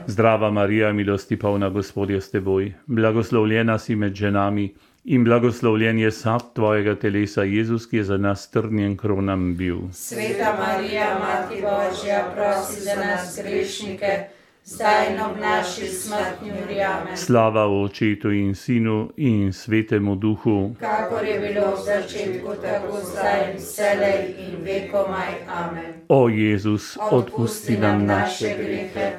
Zdrava 0.07 0.51
Marija, 0.51 0.93
milosti 0.93 1.39
polna 1.39 1.69
Gospod 1.69 2.09
je 2.09 2.21
s 2.21 2.31
teboj, 2.31 2.73
blagoslovljena 2.85 3.79
si 3.79 3.95
med 3.95 4.13
ženami 4.13 4.73
in 5.03 5.23
blagoslovljen 5.23 5.99
je 5.99 6.11
sad 6.11 6.53
tvojega 6.53 6.95
telesa 6.95 7.43
Jezus, 7.43 7.85
ki 7.85 7.97
je 7.97 8.03
za 8.03 8.17
nas 8.17 8.49
trnjen 8.51 8.97
kronam 8.97 9.55
bil. 9.57 9.77
Sveta 9.91 10.57
Marija, 10.59 11.19
Mati 11.19 11.61
Božja, 11.61 12.31
prosi 12.35 12.81
za 12.81 12.95
nas 12.95 13.39
grešnike, 13.43 14.19
zdaj 14.65 15.13
in 15.13 15.21
ob 15.21 15.37
naši 15.41 15.87
smrtni 15.87 16.51
uri. 16.63 16.81
Amen. 16.81 17.17
Slava 17.17 17.65
Očetu 17.67 18.31
in 18.31 18.55
Sinu 18.55 19.09
in 19.17 19.53
Svetemu 19.53 20.15
Duhu. 20.15 20.75
Kakor 20.79 21.25
je 21.25 21.39
bilo 21.39 21.75
v 21.75 21.83
začetku, 21.85 22.53
tako 22.61 22.97
zdaj 23.03 23.51
in 23.51 23.57
vselej 23.57 24.35
in 24.37 24.63
vekomaj. 24.63 25.33
Amen. 25.47 25.93
O 26.09 26.29
Jezus, 26.29 26.97
odpusti 27.11 27.77
nam 27.77 28.05
naše 28.05 28.55
grehe, 28.57 29.11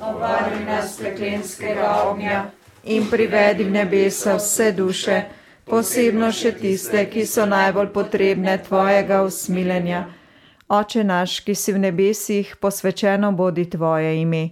obari 0.00 0.64
nas 0.66 1.00
peklenskega 1.02 2.02
ognja 2.10 2.50
in 2.84 3.10
privedi 3.10 3.64
v 3.64 3.70
nebesa 3.70 4.36
vse 4.36 4.72
duše, 4.72 5.22
posebno 5.64 6.32
še 6.32 6.52
tiste, 6.52 7.04
ki 7.10 7.26
so 7.26 7.46
najbolj 7.46 7.92
potrebne 7.92 8.58
tvojega 8.58 9.22
usmiljenja. 9.22 10.04
Oče 10.70 11.04
naš, 11.04 11.40
ki 11.42 11.54
si 11.54 11.72
v 11.72 11.82
nebesih, 11.82 12.56
posvečeno 12.60 13.32
bodi 13.32 13.66
tvoje 13.70 14.20
ime. 14.20 14.50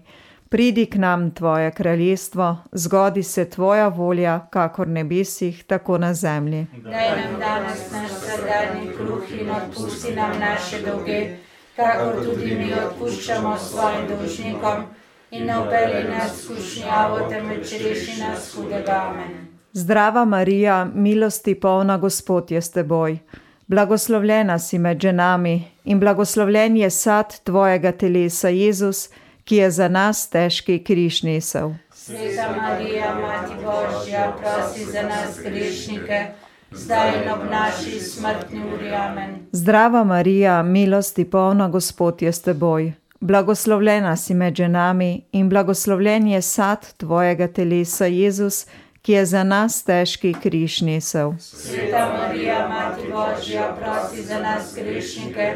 Pridi 0.49 0.87
k 0.87 0.97
nam 0.97 1.30
tvoje 1.30 1.70
kraljestvo, 1.70 2.56
zgodi 2.73 3.23
se 3.23 3.44
tvoja 3.50 3.88
volja, 3.88 4.49
kakor 4.50 4.88
nebesih, 4.88 5.64
tako 5.64 5.99
na 5.99 6.14
zemlji. 6.14 6.66
Daj 6.85 7.11
nam 7.16 7.40
danes 7.40 7.90
naš 7.92 8.11
vsakdanji 8.11 8.94
kruh 8.97 9.32
in 9.40 9.50
odpusti 9.50 10.14
nam 10.16 10.38
naše 10.40 10.80
dolge, 10.87 11.37
kakor 11.76 12.25
tudi 12.25 12.54
mi 12.54 12.73
odpuščamo 12.75 13.56
svojim 13.58 14.08
dolžnikom. 14.08 14.87
In 15.30 15.47
ne 15.47 15.58
upeli 15.61 16.08
nas 16.08 16.42
skušnjavo, 16.44 17.18
temveč 17.28 17.73
reši 17.73 18.20
nas 18.20 18.54
hudega. 18.54 19.02
Amen. 19.11 19.49
Zdrava 19.73 20.25
Marija, 20.25 20.90
milosti 20.94 21.54
polna 21.54 21.99
Gospod 21.99 22.50
je 22.50 22.62
s 22.62 22.70
teboj. 22.70 23.18
Blagoslovljena 23.66 24.58
si 24.58 24.78
med 24.78 25.00
ženami 25.00 25.64
in 25.85 26.00
blagoslovljen 26.00 26.76
je 26.76 26.90
sad 26.90 27.40
tvojega 27.44 27.92
telesa 27.92 28.49
Jezus, 28.49 29.08
ki 29.44 29.56
je 29.56 29.70
za 29.70 29.88
nas 29.88 30.30
težki 30.30 30.85
križ 30.85 31.23
nesel. 31.23 31.70
Sveta 31.92 32.49
Marija, 32.56 33.14
Mati 33.14 33.54
Božja, 33.64 34.32
prosi 34.40 34.85
za 34.85 35.02
nas 35.02 35.40
grešnike, 35.42 36.26
zdaj 36.70 37.08
in 37.23 37.30
ob 37.32 37.50
naši 37.50 38.00
smrtni 38.00 38.62
uri. 38.75 38.94
Amen. 38.94 39.37
Zdrava 39.52 40.04
Marija, 40.04 40.62
milosti 40.62 41.25
polna 41.25 41.68
Gospod 41.68 42.23
je 42.23 42.32
s 42.32 42.42
teboj. 42.42 42.92
Blagoslovljena 43.20 44.16
si 44.16 44.34
med 44.34 44.54
ženami 44.54 45.22
in 45.32 45.48
blagoslovljen 45.48 46.26
je 46.26 46.42
sad 46.42 46.92
tvojega 46.96 47.48
telesa 47.48 48.06
Jezus, 48.06 48.66
ki 49.02 49.12
je 49.12 49.26
za 49.26 49.44
nas 49.44 49.82
težki 49.84 50.34
križ 50.42 50.80
nesel. 50.80 51.32
Sveta 51.38 52.12
Marija, 52.18 52.68
Mati 52.68 53.02
Božja, 53.12 53.76
prosi 53.80 54.22
za 54.22 54.38
nas 54.38 54.75
grešnike. 54.75 55.54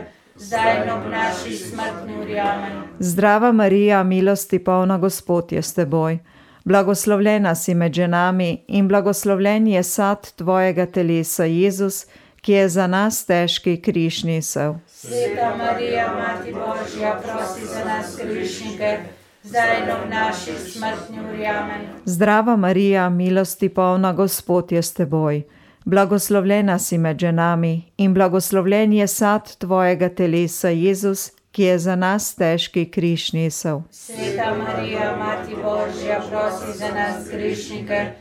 Zdrava 2.99 3.53
Marija, 3.53 4.03
milosti 4.03 4.59
polna 4.59 4.99
Gospod 4.99 5.53
je 5.53 5.63
s 5.63 5.75
teboj. 5.75 6.19
Blagoslovljena 6.65 7.55
si 7.55 7.75
med 7.75 7.93
ženami 7.93 8.65
in 8.69 8.89
blagoslovljen 8.89 9.67
je 9.67 9.83
sad 9.83 10.33
tvojega 10.33 10.87
telesa 10.87 11.45
Jezus, 11.45 12.05
ki 12.05 12.22
je 12.49 12.69
za 12.69 12.87
nas 12.87 13.27
težki 13.27 13.77
križ 13.83 14.25
nesel. 14.25 14.75
Sveta 14.87 15.57
Marija, 15.57 16.15
Mati 16.15 16.53
Božja, 16.53 17.21
prosi 17.23 17.67
za 17.67 17.85
nas 17.85 18.17
grešnike, 18.17 18.99
zdaj 19.43 19.79
in 19.79 19.87
v 19.87 20.11
naši 20.11 20.53
smrtni 20.73 21.19
uri. 21.31 21.47
Amen. 21.47 21.81
Zdrava 22.05 22.57
Marija, 22.57 23.09
milosti 23.09 23.69
polna, 23.69 24.13
Gospod 24.13 24.73
je 24.73 24.83
s 24.83 24.93
teboj. 24.93 25.43
Blagoslovljena 25.85 26.79
si 26.79 26.99
med 26.99 27.19
ženami 27.19 27.83
in 27.97 28.15
blagoslovljen 28.15 28.93
je 28.93 29.07
sad 29.07 29.57
tvojega 29.57 30.09
telesa, 30.09 30.69
Jezus, 30.69 31.31
ki 31.53 31.63
je 31.63 31.79
za 31.79 31.97
nas 31.97 32.35
težki 32.35 32.91
križ 32.91 33.33
nesel. 33.33 33.81
Sveta 33.91 34.55
Marija, 34.59 35.17
Mati 35.17 35.55
Božja, 35.63 36.23
prosi 36.31 36.79
za 36.79 36.89
nas 36.95 37.29
grešnike, 37.31 38.13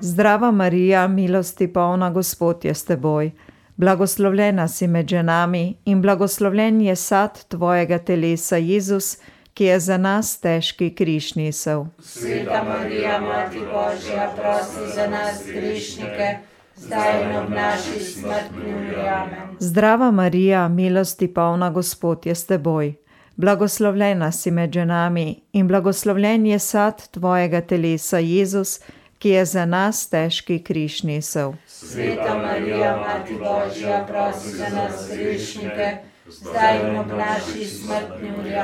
Zdrava 0.00 0.50
Marija, 0.50 1.08
milosti 1.08 1.72
polna, 1.72 2.10
Gospod 2.10 2.64
je 2.64 2.74
s 2.74 2.84
teboj. 2.84 3.30
Blagoslovljena 3.76 4.68
si 4.68 4.86
med 4.86 5.08
ženami 5.08 5.74
in 5.84 6.02
blagoslovljen 6.02 6.80
je 6.80 6.96
sad 6.96 7.44
tvojega 7.48 7.98
telesa, 7.98 8.56
Jezus, 8.56 9.18
ki 9.54 9.64
je 9.64 9.80
za 9.80 9.96
nas 9.96 10.40
težki 10.40 10.94
križ 10.94 11.34
nesel. 11.34 11.84
Sveta 11.98 12.64
Marija, 12.68 13.20
Mati 13.20 13.58
Božja, 13.58 14.30
prosi 14.36 14.94
za 14.94 15.06
nas 15.06 15.42
grešnike, 15.46 16.36
zdaj 16.76 17.22
in 17.22 17.46
v 17.46 17.50
naši 17.50 18.00
smrtni 18.00 18.74
uri. 18.74 19.08
Amen. 19.08 19.56
Zdrava 19.58 20.10
Marija, 20.10 20.68
milosti 20.68 21.34
polna, 21.34 21.70
Gospod 21.70 22.26
je 22.26 22.34
s 22.34 22.46
teboj. 22.46 23.01
Blagoslovljena 23.36 24.32
si 24.32 24.50
med 24.50 24.72
ženami 24.72 25.40
in 25.52 25.68
blagoslovljen 25.68 26.46
je 26.46 26.58
sad 26.58 27.08
tvojega 27.08 27.60
telesa, 27.60 28.18
Jezus, 28.18 28.80
ki 29.18 29.28
je 29.28 29.44
za 29.44 29.64
nas 29.66 30.08
težki 30.08 30.58
križ 30.58 31.02
nesel. 31.02 31.52
Sveta 31.66 32.38
Marija, 32.38 32.96
Mati 32.96 33.34
Božja, 33.38 34.06
prosi 34.08 34.56
za 34.56 34.68
nas 34.68 35.08
grešnike, 35.12 35.96
zdaj 36.28 36.80
in 36.80 36.98
v 36.98 37.16
naši 37.16 37.64
smrtni 37.64 38.32
uri. 38.40 38.54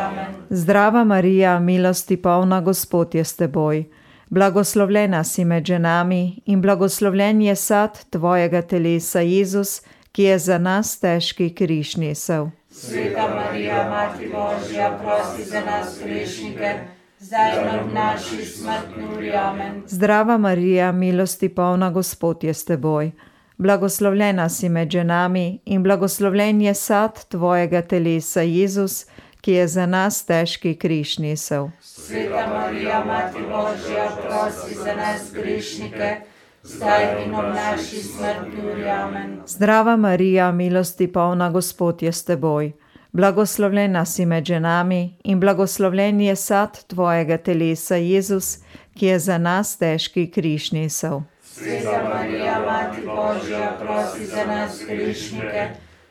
Zdrava 0.51 1.05
Marija, 1.05 1.59
milosti 1.61 2.17
polna, 2.17 2.61
Gospod 2.61 3.15
je 3.15 3.25
s 3.25 3.37
teboj. 3.37 3.85
Blagoslovljena 4.31 5.25
si 5.25 5.45
med 5.45 5.65
ženami 5.65 6.41
in 6.47 6.61
blagoslovljen 6.61 7.43
je 7.43 7.55
sad 7.57 8.05
tvojega 8.11 8.63
telesa, 8.63 9.21
Jezus, 9.21 9.81
ki 10.13 10.23
je 10.23 10.39
za 10.39 10.59
nas 10.59 11.01
težki 11.01 11.55
križ 11.55 11.97
nesel. 11.97 12.51
Sveta 12.81 13.29
Marija, 13.35 13.91
Mati 13.91 14.31
Božja, 14.33 14.99
prosi 15.03 15.45
za 15.51 15.61
nas 15.61 15.99
grešnike, 16.05 16.75
zdaj 17.19 17.51
v 17.59 17.95
naši 17.95 18.45
smrtni. 18.45 19.33
Amen. 19.37 19.83
Zdrava 19.87 20.39
Marija, 20.39 20.93
milosti 20.93 21.49
polna, 21.49 21.91
Gospod 21.91 22.45
je 22.45 22.55
s 22.55 22.65
teboj. 22.65 23.11
Blagoslovljena 23.57 24.49
si 24.49 24.69
med 24.69 24.91
ženami 24.91 25.59
in 25.65 25.83
blagoslovljen 25.83 26.61
je 26.61 26.75
sad 26.75 27.25
tvojega 27.29 27.83
telesa, 27.83 28.41
Jezus, 28.41 29.07
ki 29.41 29.53
je 29.53 29.69
za 29.69 29.87
nas 29.87 30.25
težki 30.25 30.75
križ 30.75 31.19
nesel. 31.19 31.69
Sveta 31.81 32.47
Marija, 32.47 33.05
Mati 33.05 33.43
Božja, 33.43 34.09
prosi 34.23 34.75
za 34.75 34.95
nas 34.95 35.33
grešnike, 35.33 36.17
zdaj 36.69 37.25
in 37.25 37.33
v 37.33 37.55
naši 37.55 38.03
smrtni 38.03 38.71
uri. 38.73 38.89
Amen. 38.91 39.41
Zdrava 39.47 39.97
Marija, 39.97 40.53
milosti 40.53 41.13
polna, 41.13 41.51
Gospod 41.51 42.03
je 42.03 42.13
s 42.13 42.25
teboj. 42.25 42.73
Blagoslovljena 43.13 44.05
si 44.05 44.27
med 44.27 44.45
ženami 44.45 45.17
in 45.25 45.41
blagoslovljen 45.41 46.21
je 46.21 46.37
sad 46.37 46.85
tvojega 46.85 47.39
telesa, 47.39 47.97
Jezus, 47.97 48.59
ki 48.95 49.07
je 49.07 49.19
za 49.19 49.39
nas 49.39 49.77
težki 49.79 50.31
križ 50.31 50.73
nesel. 50.73 51.21
Sveta 51.43 52.03
Marija, 52.15 52.61
Mati 52.67 53.07
Božja, 53.07 53.77
prosi 53.81 54.27
za 54.27 54.45
nas 54.47 54.83
grešnike, 54.89 55.69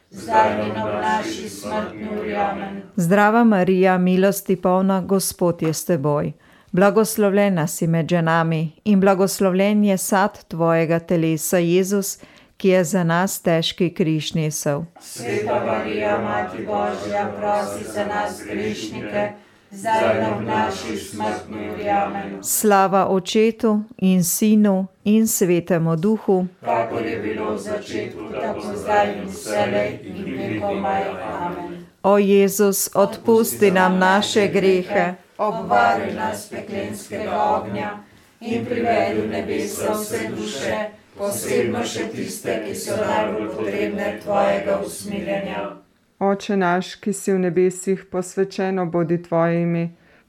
zdaj 0.10 0.52
in 0.66 0.74
v 0.74 1.02
naši 1.02 1.50
smrtni 1.50 2.10
uri. 2.20 2.36
Zdrava 2.96 3.44
Marija, 3.44 3.98
milosti 3.98 4.56
polna, 4.56 5.02
Gospod 5.02 5.62
je 5.62 5.74
s 5.74 5.86
teboj. 5.86 6.34
Blagoslovljena 6.72 7.68
si 7.68 7.88
med 7.88 8.10
ženami 8.10 8.72
in 8.84 9.00
blagoslovljen 9.00 9.84
je 9.84 9.98
sad 9.98 10.44
tvojega 10.48 11.00
telesa, 11.00 11.58
Jezus, 11.58 12.20
ki 12.58 12.70
je 12.70 12.84
za 12.84 13.04
nas 13.04 13.42
težki 13.42 13.94
križ 13.94 14.34
nesel. 14.34 14.84
Sveta 15.02 15.66
Marija, 15.66 16.18
Mati 16.22 16.65
Božja, 16.65 17.32
prosi 17.39 17.91
za 17.94 18.06
nas 18.06 18.41
grešnike, 18.52 19.30
zdaj 19.72 20.38
v 20.39 20.44
naši 20.46 20.98
smrtni 20.98 21.70
uri. 21.74 21.89
Amen. 21.89 22.44
Slava 22.44 23.08
Očetu 23.10 23.84
in 23.98 24.24
Sinu 24.24 24.88
in 25.04 25.28
Svetemu 25.28 25.96
Duhu, 25.96 26.48
Kakor 26.65 27.06
je 27.06 27.20
bilo 27.20 27.54
v 27.54 27.58
začetku, 27.58 28.24
tako 28.41 28.76
zdaj 28.76 29.13
in 29.18 29.30
vselej 29.30 30.00
in 30.04 30.26
vekomaj. 30.38 31.04
Amen. 31.39 31.86
o 32.04 32.18
Jezus, 32.18 32.89
odpusti 32.96 33.72
nam 33.72 33.98
naše 34.00 34.48
grehe, 34.48 35.13
Obvari 35.38 36.13
nas 36.13 36.50
peklenskega 36.50 37.43
ognja 37.43 38.00
in 38.39 38.65
privedi 38.65 39.21
v 39.21 39.28
nebesa 39.30 39.93
vse 39.93 40.30
duše, 40.36 40.78
posebno 41.17 41.84
še 41.86 42.08
tiste, 42.13 42.56
ki 42.65 42.73
so 42.76 42.97
najbolj 42.97 43.52
potrebne 43.54 44.17
tvojega 44.23 44.80
usmiljenja. 44.86 45.62
Oče 46.19 46.58
naš, 46.58 46.95
ki 46.95 47.13
si 47.13 47.34
v 47.34 47.39
nebesih, 47.45 48.06
posvečeno 48.12 48.86
bodi 48.89 49.21
tvoje 49.21 49.62
ime, 49.62 49.86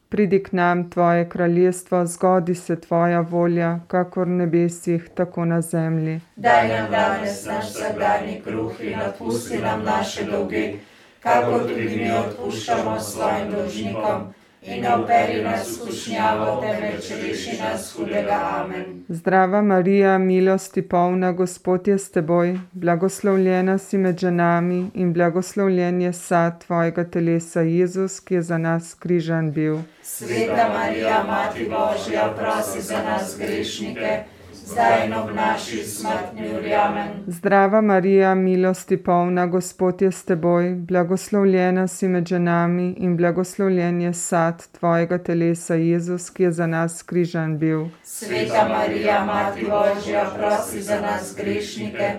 pridi 0.09 0.43
k 0.43 0.53
nam 0.53 0.89
tvoje 0.89 1.29
kraljestvo, 1.29 2.05
zgodi 2.05 2.55
se 2.55 2.75
tvoja 2.81 3.21
volja, 3.21 3.79
kakor 3.87 4.27
v 4.27 4.41
nebesih, 4.43 5.09
tako 5.13 5.45
na 5.45 5.61
zemlji. 5.61 6.19
Daj 6.35 6.67
nam 6.67 6.91
danes 6.91 7.45
naš 7.45 7.73
vsakdanji 7.73 8.41
kruh 8.45 8.81
in 8.81 9.01
odpusti 9.01 9.57
nam 9.57 9.83
naše 9.83 10.29
dolge, 10.29 10.73
kakor 11.19 11.65
tudi 11.65 11.95
mi 11.95 12.11
odpuščamo 12.11 12.99
svojim 12.99 13.51
dolžnikom. 13.51 14.33
In 14.61 14.81
ne 14.81 14.95
uperi 14.97 15.43
nas 15.43 15.67
skušnjavo, 15.75 16.61
temveč 16.61 17.11
reši 17.21 17.57
nas 17.61 17.93
hudega. 17.95 18.39
Amen. 18.63 19.03
Zdrava 19.07 19.61
Marija, 19.61 20.17
milosti 20.17 20.81
polna, 20.81 21.31
Gospod 21.31 21.87
je 21.87 21.97
s 21.97 22.11
teboj, 22.11 22.59
blagoslovljena 22.71 23.77
si 23.77 23.97
med 23.97 24.19
ženami 24.19 24.91
in 24.93 25.13
blagoslovljen 25.13 26.01
je 26.01 26.13
sad 26.13 26.65
tvojega 26.65 27.03
telesa, 27.03 27.61
Jezus, 27.61 28.19
ki 28.19 28.33
je 28.33 28.41
za 28.41 28.57
nas 28.57 28.93
križan 28.93 29.51
bil. 29.51 29.77
Sveta 30.03 30.69
Marija, 30.77 31.23
Mati 31.27 31.69
Božja, 31.69 32.33
prosi 32.37 32.81
za 32.81 33.03
nas 33.03 33.37
grešnike, 33.39 34.23
zdaj 34.71 35.05
in 35.05 35.13
v 35.13 35.35
naši 35.35 35.83
smrtni 35.83 36.55
uri. 36.57 36.73
Amen. 36.73 37.07
Zdrava 37.27 37.81
Marija, 37.81 38.35
milosti 38.35 38.97
polna, 38.97 39.45
Gospod 39.47 40.01
je 40.01 40.11
s 40.11 40.23
teboj, 40.25 40.75
blagoslovljena 40.75 41.87
si 41.87 42.07
med 42.07 42.27
ženami 42.27 42.93
in 42.97 43.17
blagoslovljen 43.17 44.01
je 44.01 44.13
sad 44.13 44.67
tvojega 44.71 45.17
telesa, 45.17 45.75
Jezus, 45.75 46.29
ki 46.29 46.43
je 46.43 46.51
za 46.51 46.67
nas 46.67 47.03
križan 47.03 47.57
bil. 47.57 47.85
Sveta 48.03 48.67
Marija, 48.69 49.25
Mati 49.25 49.65
Božja, 49.65 50.31
prosi 50.37 50.81
za 50.81 51.01
nas 51.01 51.35
grešnike, 51.37 52.09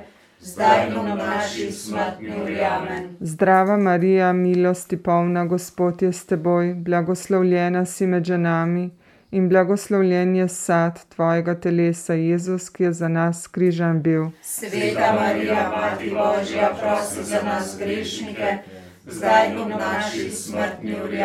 zdaj 0.40 0.88
in 0.88 0.94
v 0.94 1.16
naši 1.16 1.72
smrtni 1.72 2.32
uri. 2.42 2.60
Amen. 2.64 3.16
Zdrava 3.20 3.76
Marija, 3.76 4.32
milosti 4.32 4.96
polna, 4.96 5.44
Gospod 5.44 6.02
je 6.02 6.12
s 6.12 6.26
teboj, 6.26 6.74
blagoslovljena 6.74 7.84
si 7.86 8.06
med 8.06 8.24
ženami 8.24 8.90
in 9.30 9.48
blagoslovljen 9.48 10.36
je 10.36 10.48
sad 10.48 11.04
tvojega 11.08 11.54
telesa, 11.54 12.14
Jezus, 12.14 12.68
ki 12.68 12.82
je 12.82 12.92
za 12.92 13.08
nas 13.08 13.46
križan 13.46 14.02
bil. 14.02 14.26
Sveta 14.42 15.12
Marija, 15.20 15.72
Mati 15.76 16.10
Božja, 16.10 16.70
prosi 16.80 17.24
za 17.24 17.42
nas 17.42 17.76
grešnike, 17.78 18.58
zdaj 19.06 19.52
in 19.52 19.58
v 19.58 19.68
naši 19.68 20.30
smrtni 20.30 20.96
uri. 21.04 21.22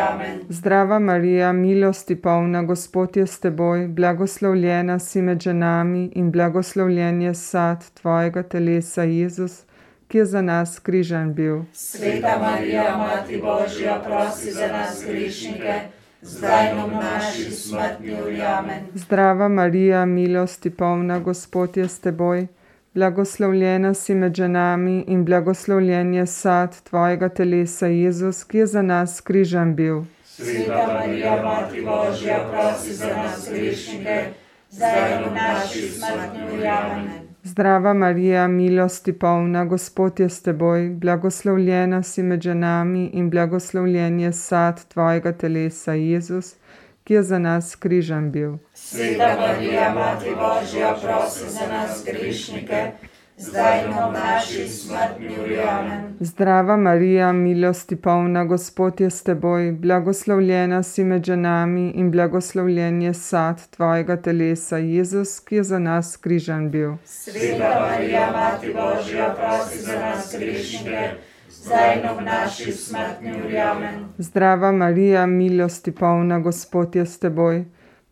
Zdrava 0.50 1.00
Marija, 1.00 1.54
milosti 1.54 2.15
polna, 2.15 2.63
Gospod 2.63 3.18
je 3.18 3.28
s 3.28 3.39
teboj, 3.39 3.88
blagoslovljena 3.88 5.00
si 5.00 5.22
med 5.22 5.41
ženami 5.41 6.12
in 6.15 6.32
blagoslovljen 6.32 7.22
je 7.22 7.34
sad 7.34 7.91
tvojega 7.94 8.44
telesa, 8.44 9.04
Jezus, 9.04 9.63
ki 10.08 10.18
je 10.18 10.26
za 10.26 10.41
nas 10.41 10.80
križan 10.80 11.34
bil. 11.34 11.62
Sveta 11.74 12.38
Marija, 12.41 12.98
Mati 12.98 13.41
Božja, 13.41 14.02
prosi 14.06 14.52
za 14.52 14.68
nas 14.68 15.06
grešnike, 15.08 15.94
zdaj 16.26 16.74
v 16.74 16.92
naši 16.92 17.52
smrtni 17.52 18.16
uri. 18.26 18.42
Amen. 18.42 18.86
Zdrava 18.94 19.48
Marija, 19.48 20.06
milosti 20.06 20.70
polna, 20.70 21.20
Gospod 21.20 21.78
je 21.78 21.88
s 21.88 22.00
teboj, 22.00 22.48
blagoslovljena 22.94 23.94
si 23.94 24.16
med 24.16 24.36
ženami 24.36 25.04
in 25.08 25.26
blagoslovljen 25.26 26.14
je 26.14 26.26
sad 26.26 26.82
tvojega 26.82 27.30
telesa, 27.30 27.88
Jezus, 27.88 28.44
ki 28.44 28.58
je 28.58 28.66
za 28.66 28.82
nas 28.82 29.22
križan 29.22 29.76
bil. 29.76 30.02
Sveta 30.24 30.88
Marija, 30.94 31.44
Mati 31.44 31.82
Božja, 31.82 32.40
prosi 32.52 32.94
za 32.94 33.08
nas 33.08 33.50
grešnike, 33.52 34.24
zdaj 34.70 35.24
v 35.24 35.34
naši 35.34 35.90
smrtni 35.90 36.42
uri. 36.54 37.25
Zdrava 37.47 37.93
Marija, 37.93 38.47
milosti 38.47 39.13
polna, 39.13 39.65
Gospod 39.65 40.19
je 40.19 40.29
s 40.29 40.41
teboj, 40.41 40.89
blagoslovljena 40.89 42.03
si 42.03 42.23
med 42.23 42.41
ženami 42.41 43.10
in 43.13 43.29
blagoslovljen 43.29 44.19
je 44.19 44.31
sad 44.34 44.88
tvojega 44.88 45.31
telesa, 45.31 45.93
Jezus, 45.93 46.55
ki 47.03 47.13
je 47.13 47.23
za 47.23 47.39
nas 47.39 47.75
križan 47.75 48.31
bil. 48.31 48.58
Sveta 48.73 49.38
Marija, 49.39 49.93
Mati 49.93 50.34
Božja, 50.39 50.95
prosi 51.03 51.49
za 51.49 51.67
nas 51.67 52.03
grešnike, 52.05 52.91
zdaj 53.38 53.86
ob 53.86 54.13
naši 54.13 54.67
smrtni 54.67 55.36
uri. 55.43 55.60
Amen. 55.60 56.17
Zdrava 56.19 56.78
Marija, 56.78 57.32
milosti 57.32 57.95
polna, 57.95 58.45
Gospod 58.45 59.02
je 59.02 59.10
s 59.10 59.24
teboj, 59.24 59.71
blagoslovljena 59.71 60.84
si 60.84 61.04
med 61.04 61.24
ženami 61.24 61.91
in 61.95 62.12
blagoslovljen 62.12 63.02
je 63.02 63.13
sad 63.13 63.69
tvojega 63.69 64.17
telesa, 64.21 64.78
Jezus, 64.78 65.39
ki 65.39 65.56
je 65.56 65.63
za 65.63 65.80
nas 65.80 66.17
križan 66.17 66.69
bil. 66.71 66.93
Sveta 67.06 67.88
Marija, 67.89 68.32
Mati 68.32 68.74
Božja, 68.74 69.36
prosi 69.38 69.80
za 69.80 70.00
nas 70.00 70.36
grešnike, 70.39 71.10
zdaj 71.50 72.10
ob 72.12 72.21
naši 72.21 72.71
smrtni 72.71 73.32
uri. 73.45 73.58
Amen. 73.58 74.06
Zdrava 74.17 74.71
Marija, 74.71 75.26
milosti 75.26 75.91
polna, 75.91 76.39
Gospod 76.39 76.95
je 76.95 77.06
s 77.06 77.19
teboj, 77.19 77.65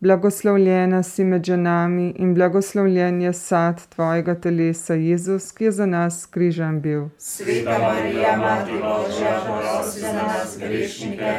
blagoslovljena 0.03 1.03
si 1.03 1.23
med 1.23 1.45
ženami 1.45 2.13
in 2.15 2.33
blagoslovljen 2.35 3.21
je 3.21 3.33
sad 3.33 3.87
tvojega 3.87 4.35
telesa, 4.35 4.93
Jezus, 4.93 5.51
ki 5.51 5.63
je 5.63 5.71
za 5.71 5.85
nas 5.85 6.25
križan 6.25 6.81
bil. 6.81 7.05
Sveta 7.17 7.77
Marija, 7.79 8.37
Mati 8.37 8.71
Božja, 8.71 9.41
prosi 9.45 9.99
za 9.99 10.13
nas 10.13 10.57
grešnike, 10.59 11.31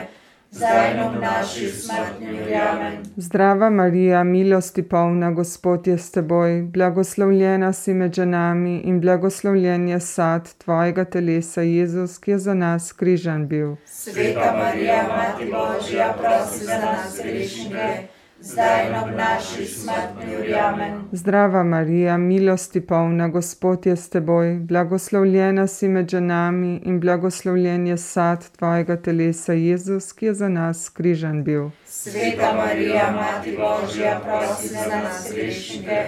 zdaj 0.51 0.95
in 0.95 1.01
ob 1.01 1.21
naši 1.21 1.69
smrtni 1.69 2.41
uri. 2.43 2.55
Amen. 2.55 2.97
Zdrava 3.17 3.71
Marija, 3.71 4.25
milosti 4.25 4.83
polna, 4.83 5.31
Gospod 5.31 5.87
je 5.87 5.99
s 5.99 6.11
teboj, 6.11 6.63
blagoslovljena 6.63 7.73
si 7.73 7.95
med 7.95 8.15
ženami 8.15 8.79
in 8.79 9.01
blagoslovljen 9.01 9.89
je 9.89 10.01
sad 10.01 10.55
tvojega 10.55 11.05
telesa, 11.05 11.61
Jezus, 11.61 12.19
ki 12.19 12.31
je 12.31 12.39
za 12.39 12.55
nas 12.55 12.93
križan 12.93 13.49
bil. 13.49 13.77
Sveta 13.87 14.57
Marija, 14.59 15.03
Mati 15.09 15.53
Božja, 15.53 16.15
prosi 16.21 16.65
za 16.65 16.79
nas 16.79 17.21
grešnike, 17.23 18.14
zdaj 18.45 18.87
in 18.89 18.95
ob 18.95 19.17
naši 19.17 19.65
smrtni 19.67 20.37
uri. 20.37 20.55
Amen. 20.55 20.93
Zdrava 21.13 21.65
Marija, 21.65 22.17
milosti 22.19 22.81
polna, 22.81 23.29
Gospod 23.29 23.87
je 23.87 23.97
s 23.97 24.09
teboj, 24.09 24.55
blagoslovljena 24.61 25.67
si 25.67 25.89
med 25.89 26.09
ženami 26.09 26.81
in 26.85 27.01
blagoslovljen 27.01 27.87
je 27.87 27.97
sad 27.97 28.51
tvojega 28.51 28.97
telesa, 28.97 29.53
Jezus, 29.53 30.13
ki 30.13 30.27
je 30.27 30.35
za 30.35 30.49
nas 30.49 30.89
križan 30.89 31.45
bil. 31.45 31.71
Sveta 31.87 32.55
Marija, 32.57 33.11
Mati 33.13 33.57
Božja, 33.57 34.21
prosi 34.25 34.69
za 34.69 34.87
nas 34.89 35.33
grešnike, 35.35 36.05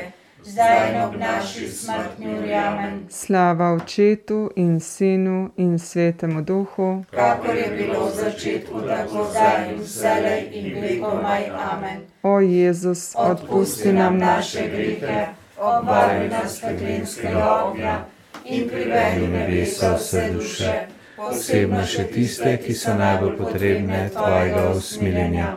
zdaj 0.46 0.90
in 0.90 1.00
ob 1.02 1.14
naši 1.20 1.68
smrtni 1.68 2.38
uri. 2.38 2.54
Amen. 2.54 3.06
Slava 3.08 3.72
Očetu 3.72 4.50
in 4.56 4.80
Sinu 4.80 5.50
in 5.56 5.78
Svetemu 5.78 6.42
Duhu. 6.42 7.04
Kakor 7.10 7.56
je 7.56 7.70
bilo 7.76 8.06
v 8.06 8.14
začetku, 8.14 8.80
tako 8.80 9.26
zdaj 9.30 9.72
in 9.72 9.80
vselej 9.80 10.48
in 10.52 10.82
vekomaj. 10.82 11.50
Amen. 11.72 12.00
O 12.22 12.40
Jezus, 12.40 13.14
Odpusti 13.18 13.92
nam 13.92 14.18
naše 14.18 14.68
grehe, 14.68 15.26
obvari 15.58 16.28
nas 16.28 16.60
peklenskega 16.60 17.64
ognja 17.64 18.04
in 18.44 18.68
privedi 18.68 19.26
v 19.26 19.28
nebesa 19.28 19.96
vse 19.96 20.30
duše, 20.32 20.86
Posebno 21.16 21.80
še 21.88 22.04
tiste, 22.12 22.50
ki 22.60 22.74
so 22.76 22.92
najbolj 22.94 23.38
potrebne 23.38 24.10
tvojega 24.12 24.68
usmiljenja. 24.76 25.56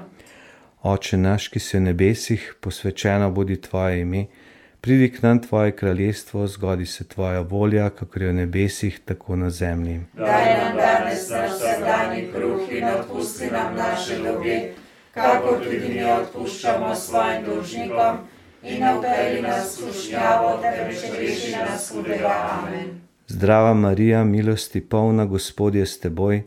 Oče 0.87 1.17
naš, 1.19 1.49
ki 1.51 1.59
si 1.59 1.75
v 1.75 1.81
nebesih, 1.89 2.45
posvečeno 2.63 3.27
bodi 3.35 3.57
tvoje 3.59 3.99
ime, 4.01 4.21
pridi 4.81 5.11
k 5.11 5.21
nam 5.21 5.41
tvoje 5.41 5.71
kraljestvo, 5.71 6.47
zgodi 6.47 6.85
se 6.85 7.03
tvoja 7.03 7.41
volja, 7.41 7.89
kakor 7.89 8.21
je 8.21 8.29
v 8.29 8.33
nebesih, 8.33 8.99
tako 9.05 9.35
na 9.35 9.49
zemlji. 9.49 9.99
Daj 10.13 10.57
nam 10.57 10.77
danes 10.77 11.29
naš 11.29 11.51
vsakdanji 11.51 12.27
kruh 12.33 12.61
in 12.71 12.83
odpusti 12.83 13.51
nam 13.51 13.75
naše 13.75 14.17
dolge, 14.23 14.59
kakor 15.13 15.63
tudi 15.63 15.89
mi 15.89 16.03
odpuščamo 16.03 16.95
svojim 16.95 17.45
dolžnikom 17.45 18.17
in 18.63 18.79
ne 18.79 18.93
vpeli 18.97 19.41
nas 19.41 19.75
skušnjavo, 19.75 20.59
temveč 20.61 21.03
reši 21.19 21.51
nas 21.51 21.91
hudega. 21.93 22.33
Amen. 22.59 22.99
Zdrava 23.27 23.73
Marija, 23.73 24.23
milosti 24.23 24.81
polna, 24.81 25.25
Gospod 25.25 25.75
je 25.75 25.85
s 25.85 25.99
teboj, 25.99 26.43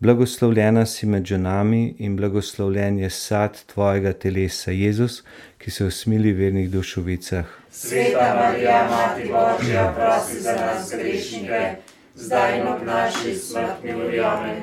blagoslovljena 0.00 0.86
si 0.86 1.06
med 1.06 1.24
ženami 1.24 1.94
in 1.98 2.16
blagoslovljen 2.16 2.98
je 2.98 3.10
sad 3.10 3.64
tvojega 3.66 4.12
telesa, 4.12 4.70
Jezus, 4.70 5.22
ki 5.58 5.70
se 5.70 5.84
usmili 5.84 6.32
v 6.32 6.38
vernih 6.38 6.70
dušovicah. 6.70 7.63
Sveta 7.76 8.34
Marija, 8.34 8.88
Mati 8.90 9.28
Božja, 9.28 9.94
prosi 9.96 10.40
za 10.40 10.52
nas 10.52 10.92
grešnike, 10.96 11.74
zdaj 12.14 12.60
in 12.60 12.66
ob 12.68 12.86
naši 12.86 13.34
smrtni 13.34 13.94
uri. 13.94 14.20
Amen. 14.20 14.56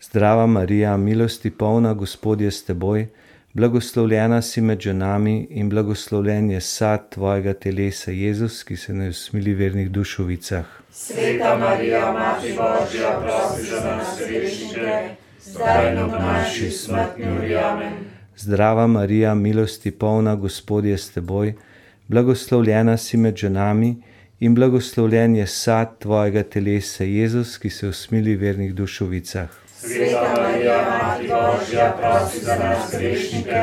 Zdrava 0.00 0.46
Marija, 0.46 0.96
milosti 0.96 1.50
polna, 1.50 1.94
Gospod 1.94 2.40
je 2.40 2.50
s 2.50 2.64
teboj, 2.64 3.06
blagoslovljena 3.52 4.42
si 4.42 4.60
med 4.60 4.80
ženami 4.80 5.46
in 5.50 5.70
blagoslovljen 5.70 6.50
je 6.50 6.60
sad 6.60 7.08
tvojega 7.10 7.54
telesa, 7.54 8.10
Jezus, 8.10 8.62
ki 8.64 8.76
se 8.76 8.92
ne 8.92 9.08
usmili 9.08 9.54
v 9.54 9.58
vernih 9.58 9.90
dušovicah. 9.90 10.66
Sveta 10.90 11.58
Marija, 11.58 12.12
Mati 12.12 12.58
Božja, 12.58 13.20
prosi 13.22 13.66
za 13.70 13.84
nas 13.84 14.18
grešnike, 14.18 15.08
zdaj 15.40 15.92
in 15.92 15.98
ob 15.98 16.10
naši 16.10 16.70
smrtni 16.70 17.24
uri. 17.38 17.56
Amen. 17.56 17.92
Zdrava 18.36 18.86
Marija, 18.86 19.34
milosti 19.34 19.90
polna, 19.90 20.34
Gospod 20.34 20.84
je 20.84 20.98
s 20.98 21.10
teboj, 21.10 21.54
blagoslovljena 22.12 22.96
si 22.96 23.16
med 23.16 23.36
ženami 23.36 23.94
in 24.40 24.54
blagoslovljen 24.54 25.36
je 25.36 25.46
sad 25.46 25.98
tvojega 25.98 26.42
telesa, 26.42 27.04
Jezus, 27.04 27.56
ki 27.58 27.70
se 27.70 27.88
usmili 27.88 28.34
v 28.36 28.40
vernih 28.40 28.74
dušovicah. 28.74 29.48
Sveta 29.78 30.34
Marija, 30.42 30.76
Mati 30.90 31.28
Božja, 31.28 31.86
prosi 32.00 32.44
za 32.44 32.56
nas 32.58 32.92
grešnike, 32.98 33.62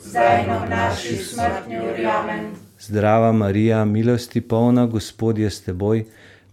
zdaj 0.00 0.40
ob 0.56 0.70
naši 0.70 1.16
smrtni 1.16 1.76
uri. 1.76 2.06
Amen. 2.06 2.48
Zdrava 2.80 3.32
Marija, 3.32 3.84
milosti 3.84 4.40
polna, 4.40 4.86
Gospod 4.86 5.38
je 5.38 5.50
s 5.50 5.60
teboj, 5.60 6.04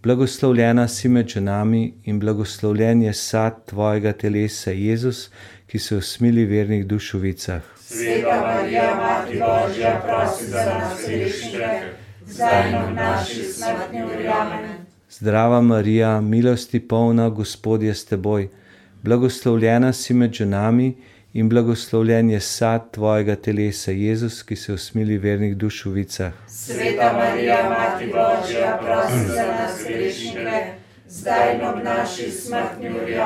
blagoslovljena 0.04 0.88
si 0.88 1.10
med 1.10 1.28
ženami 1.28 1.94
in 2.04 2.20
blagoslovljen 2.20 3.02
je 3.02 3.14
sad 3.14 3.66
tvojega 3.66 4.12
telesa, 4.12 4.72
Jezus, 4.72 5.30
ki 5.68 5.80
se 5.80 5.96
usmili 5.96 6.46
v 6.46 6.50
vernih 6.50 6.86
dušovicah. 6.86 7.79
Sveta 7.92 8.42
Marija, 8.42 8.96
Mati 8.96 9.40
Božja, 9.40 10.02
prosi 10.06 10.46
za 10.46 10.66
nas 10.66 11.00
grešnike, 11.08 11.70
zdaj 12.26 12.70
in 12.70 12.76
ob 12.76 12.96
naši 12.96 13.44
smrtni 13.44 14.04
uri. 14.04 14.28
Amen. 14.28 14.70
Zdrava 15.10 15.62
Marija, 15.62 16.22
milosti 16.22 16.80
polna, 16.80 17.30
Gospod 17.30 17.84
je 17.84 17.94
s 17.94 18.06
teboj, 18.06 18.48
blagoslovljena 19.04 19.94
si 19.94 20.14
med 20.14 20.34
ženami 20.34 20.96
in 21.34 21.50
blagoslovljen 21.50 22.30
je 22.30 22.40
sad 22.40 22.92
tvojega 22.92 23.36
telesa, 23.36 23.92
Jezus, 23.92 24.44
ki 24.44 24.56
se 24.56 24.74
usmili 24.74 25.18
v 25.18 25.22
vernih 25.22 25.58
dušovicah. 25.58 26.34
Sveta 26.48 27.14
Marija, 27.14 27.70
Mati 27.70 28.06
Božja, 28.06 28.80
prosi 28.86 29.28
za 29.28 29.46
nas 29.48 29.82
grešnike, 29.88 30.74
zdaj 31.08 31.56
in 31.56 31.66
ob 31.66 31.84
naši 31.84 32.32
smrtni 32.32 32.90
uri. 32.90 33.18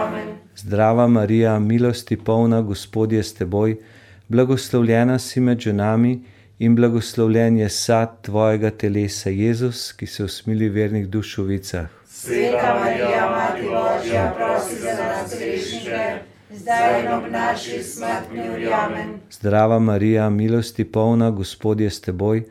Zdrava 0.55 1.07
Marija, 1.07 1.59
milosti 1.59 2.17
polna, 2.17 2.61
Gospod 2.61 3.11
je 3.11 3.23
s 3.23 3.33
teboj, 3.33 3.77
blagoslovljena 4.27 5.19
si 5.19 5.39
med 5.39 5.59
ženami 5.59 6.21
in 6.59 6.75
blagoslovljen 6.75 7.57
je 7.57 7.69
sad 7.69 8.21
tvojega 8.21 8.69
telesa, 8.69 9.29
Jezus, 9.29 9.91
ki 9.91 10.05
se 10.07 10.23
usmili 10.23 10.69
v 10.69 10.73
vernih 10.73 11.07
dušovicah. 11.07 11.87
Sveta 12.07 12.79
Marija, 12.79 13.29
Mati 13.29 13.61
Božja, 13.61 14.33
prosi 14.37 14.75
za 14.75 14.93
nas 14.93 15.33
grešnike, 15.39 16.19
zdaj 16.51 17.01
in 17.01 17.07
ob 17.07 17.23
naši 17.31 17.83
smrtni 17.83 18.49
uri. 18.53 18.67
Amen. 18.73 19.09
Zdrava 19.31 19.79
Marija, 19.79 20.29
milosti 20.29 20.85
polna, 20.85 21.31
Gospod 21.31 21.79
je 21.79 21.89
s 21.89 22.01
teboj, 22.01 22.43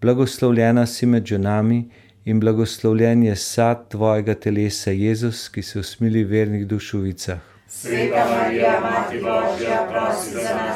blagoslovljena 0.00 0.86
si 0.86 1.06
med 1.06 1.26
ženami 1.26 1.84
in 2.24 2.40
blagoslovljen 2.40 3.22
je 3.22 3.36
sad 3.36 3.88
tvojega 3.88 4.34
telesa, 4.34 4.90
Jezus, 4.90 5.48
ki 5.48 5.62
se 5.62 5.78
usmili 5.78 6.24
v 6.24 6.30
vernih 6.30 6.66
dušovicah. 6.66 7.38
Sveta 7.68 8.26
Marija, 8.30 8.80
Mati 8.80 9.18
Božja, 9.18 9.88
prosi 9.90 10.30
za 10.30 10.40
nas 10.40 10.75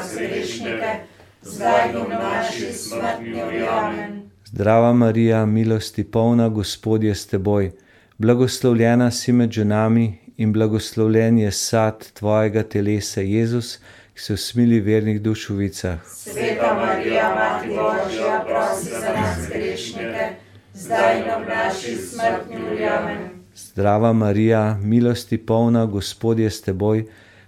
zdaj 1.61 1.95
ob 2.01 2.09
naši 2.09 2.73
smrtni 2.73 3.43
uri. 3.47 3.63
Amen. 3.69 4.21
Zdrava 4.45 4.93
Marija, 4.93 5.45
milosti 5.45 6.03
polna, 6.03 6.49
Gospod 6.49 7.03
je 7.03 7.15
s 7.15 7.27
teboj, 7.27 7.71
blagoslovljena 8.17 9.11
si 9.11 9.31
med 9.31 9.51
ženami 9.51 10.17
in 10.37 10.53
blagoslovljen 10.53 11.37
je 11.37 11.51
sad 11.51 12.11
tvojega 12.13 12.63
telesa, 12.63 13.21
Jezus, 13.21 13.79
ki 14.13 14.21
se 14.21 14.33
usmili 14.33 14.79
v 14.79 14.85
vernih 14.85 15.21
dušovicah. 15.21 15.99
Sveta 16.07 16.73
Marija, 16.75 17.29
Mati 17.35 17.67
Božja, 17.67 18.45
prosi 18.47 18.89
za 18.89 19.13
nas 19.13 19.49
grešnike, 19.49 20.29
zdaj 20.73 21.17
in 21.19 21.31
ob 21.37 21.47
naši 21.47 21.95
smrtni 21.95 22.55
uri. 22.71 22.85
Amen. 22.85 23.17
Zdrava 23.55 24.13
Marija, 24.13 24.77
milosti 24.81 25.37
polna, 25.37 25.85
Gospod 25.85 26.39
je 26.39 26.49
s 26.49 26.61
teboj, 26.61 27.05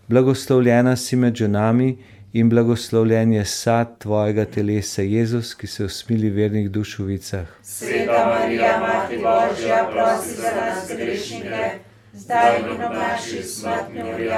blagoslovljena 0.07 0.95
si 0.95 1.15
med 1.15 1.35
ženami 1.35 1.89
in 1.89 1.97
blagoslovljen 2.41 3.33
je 3.33 3.45
sad 3.45 3.97
tvojega 3.97 4.45
telesa, 4.45 5.01
Jezus, 5.01 5.53
ki 5.53 5.67
se 5.67 5.85
usmili 5.85 6.29
v 6.29 6.35
vernih 6.35 6.69
dušovicah. 6.69 7.45
Sveta 7.61 8.25
Marija, 8.25 8.79
Mati 8.79 9.15
Božja, 9.15 9.89
prosi 9.91 10.41
za 10.41 10.51
nas 10.55 10.89
grešnike, 10.97 11.69
zdaj 12.13 12.59
in 12.59 12.81
ob 12.81 12.93
naši 12.93 13.43
smrtni 13.43 14.01
uri. 14.15 14.29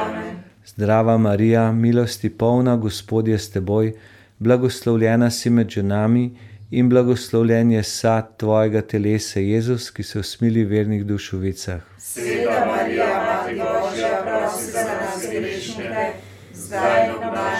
Zdrava 0.65 1.17
Marija, 1.17 1.71
milosti 1.71 2.29
polna, 2.29 2.75
Gospod 2.75 3.27
je 3.27 3.39
s 3.39 3.51
teboj, 3.51 3.93
blagoslovljena 4.39 5.31
si 5.31 5.49
med 5.49 5.69
ženami 5.69 6.37
in 6.71 6.89
blagoslovljen 6.89 7.71
je 7.71 7.83
sad 7.83 8.37
tvojega 8.37 8.81
telesa, 8.81 9.39
Jezus, 9.39 9.89
ki 9.91 10.03
se 10.03 10.19
usmili 10.19 10.65
vernih 10.65 11.05
duš 11.05 11.33
v 11.33 11.37
vicah. 11.37 11.81
Sveta 11.97 12.65
Marija, 12.65 13.07
Mati 13.07 13.55
Božja, 13.55 14.23
prosi 14.25 14.71
za 14.71 14.83
nas 14.83 15.31
grešnike, 15.31 16.11
zdaj 16.53 17.07
in 17.07 17.13
v 17.13 17.33
naši 17.35 17.54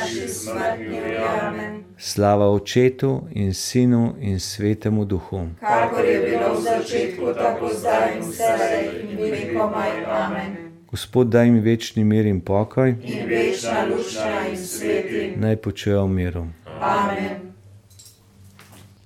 smrtni 0.46 0.88
uri. 1.00 1.18
Amen. 1.42 1.84
Slava 1.98 2.46
Očetu 2.48 3.22
in 3.32 3.54
Sinu 3.54 4.14
in 4.20 4.40
Svetemu 4.40 5.06
Duhu. 5.06 5.48
Kakor 5.60 6.06
je 6.06 6.20
bilo 6.22 6.54
v 6.54 6.62
začetku, 6.62 7.34
tako 7.34 7.70
zdaj 7.70 8.16
in 8.16 8.22
vselej 8.22 8.86
in 9.04 9.18
vekomaj. 9.32 9.92
Amen. 10.06 10.52
Gospod, 10.88 11.28
daj 11.28 11.50
mi 11.50 11.60
večni 11.62 12.04
mir 12.04 12.26
in 12.26 12.42
pokoj, 12.42 12.96
In 13.04 13.26
večna 13.26 13.86
lučna 13.86 14.48
in 14.50 14.58
sveti. 14.58 15.34
naj 15.38 15.56
počujejo 15.58 16.06
v 16.06 16.10
miru. 16.10 16.46
Amen. 16.80 17.52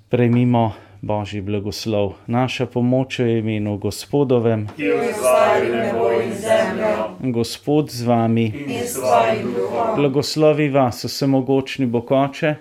Prejmimo 0.10 0.74
Božji 1.02 1.42
blagoslov. 1.42 2.14
Naša 2.28 2.66
pomoč 2.66 3.20
je 3.20 3.26
v 3.26 3.38
imenu 3.40 3.78
Gospodovem, 3.78 4.68
Ki 4.76 4.92
ustvari 4.92 5.70
nebo 5.72 6.12
in 6.12 6.34
zemljo 6.34 7.09
Gospod 7.20 7.92
z 7.92 8.02
vami. 8.04 8.54
Blagoslovi 9.96 10.70
vas, 10.70 11.04
vsemogočni 11.06 11.86
Bokoče 11.86 12.56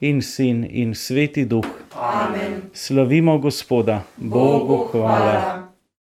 in 0.00 0.22
Sin 0.22 0.66
in 0.70 0.94
Sveti 0.94 1.44
Duh. 1.44 1.64
Amen. 1.96 2.62
Slavimo 2.72 3.38
Gospoda, 3.38 4.02
Bogu 4.16 4.88
hvala. 4.92 5.61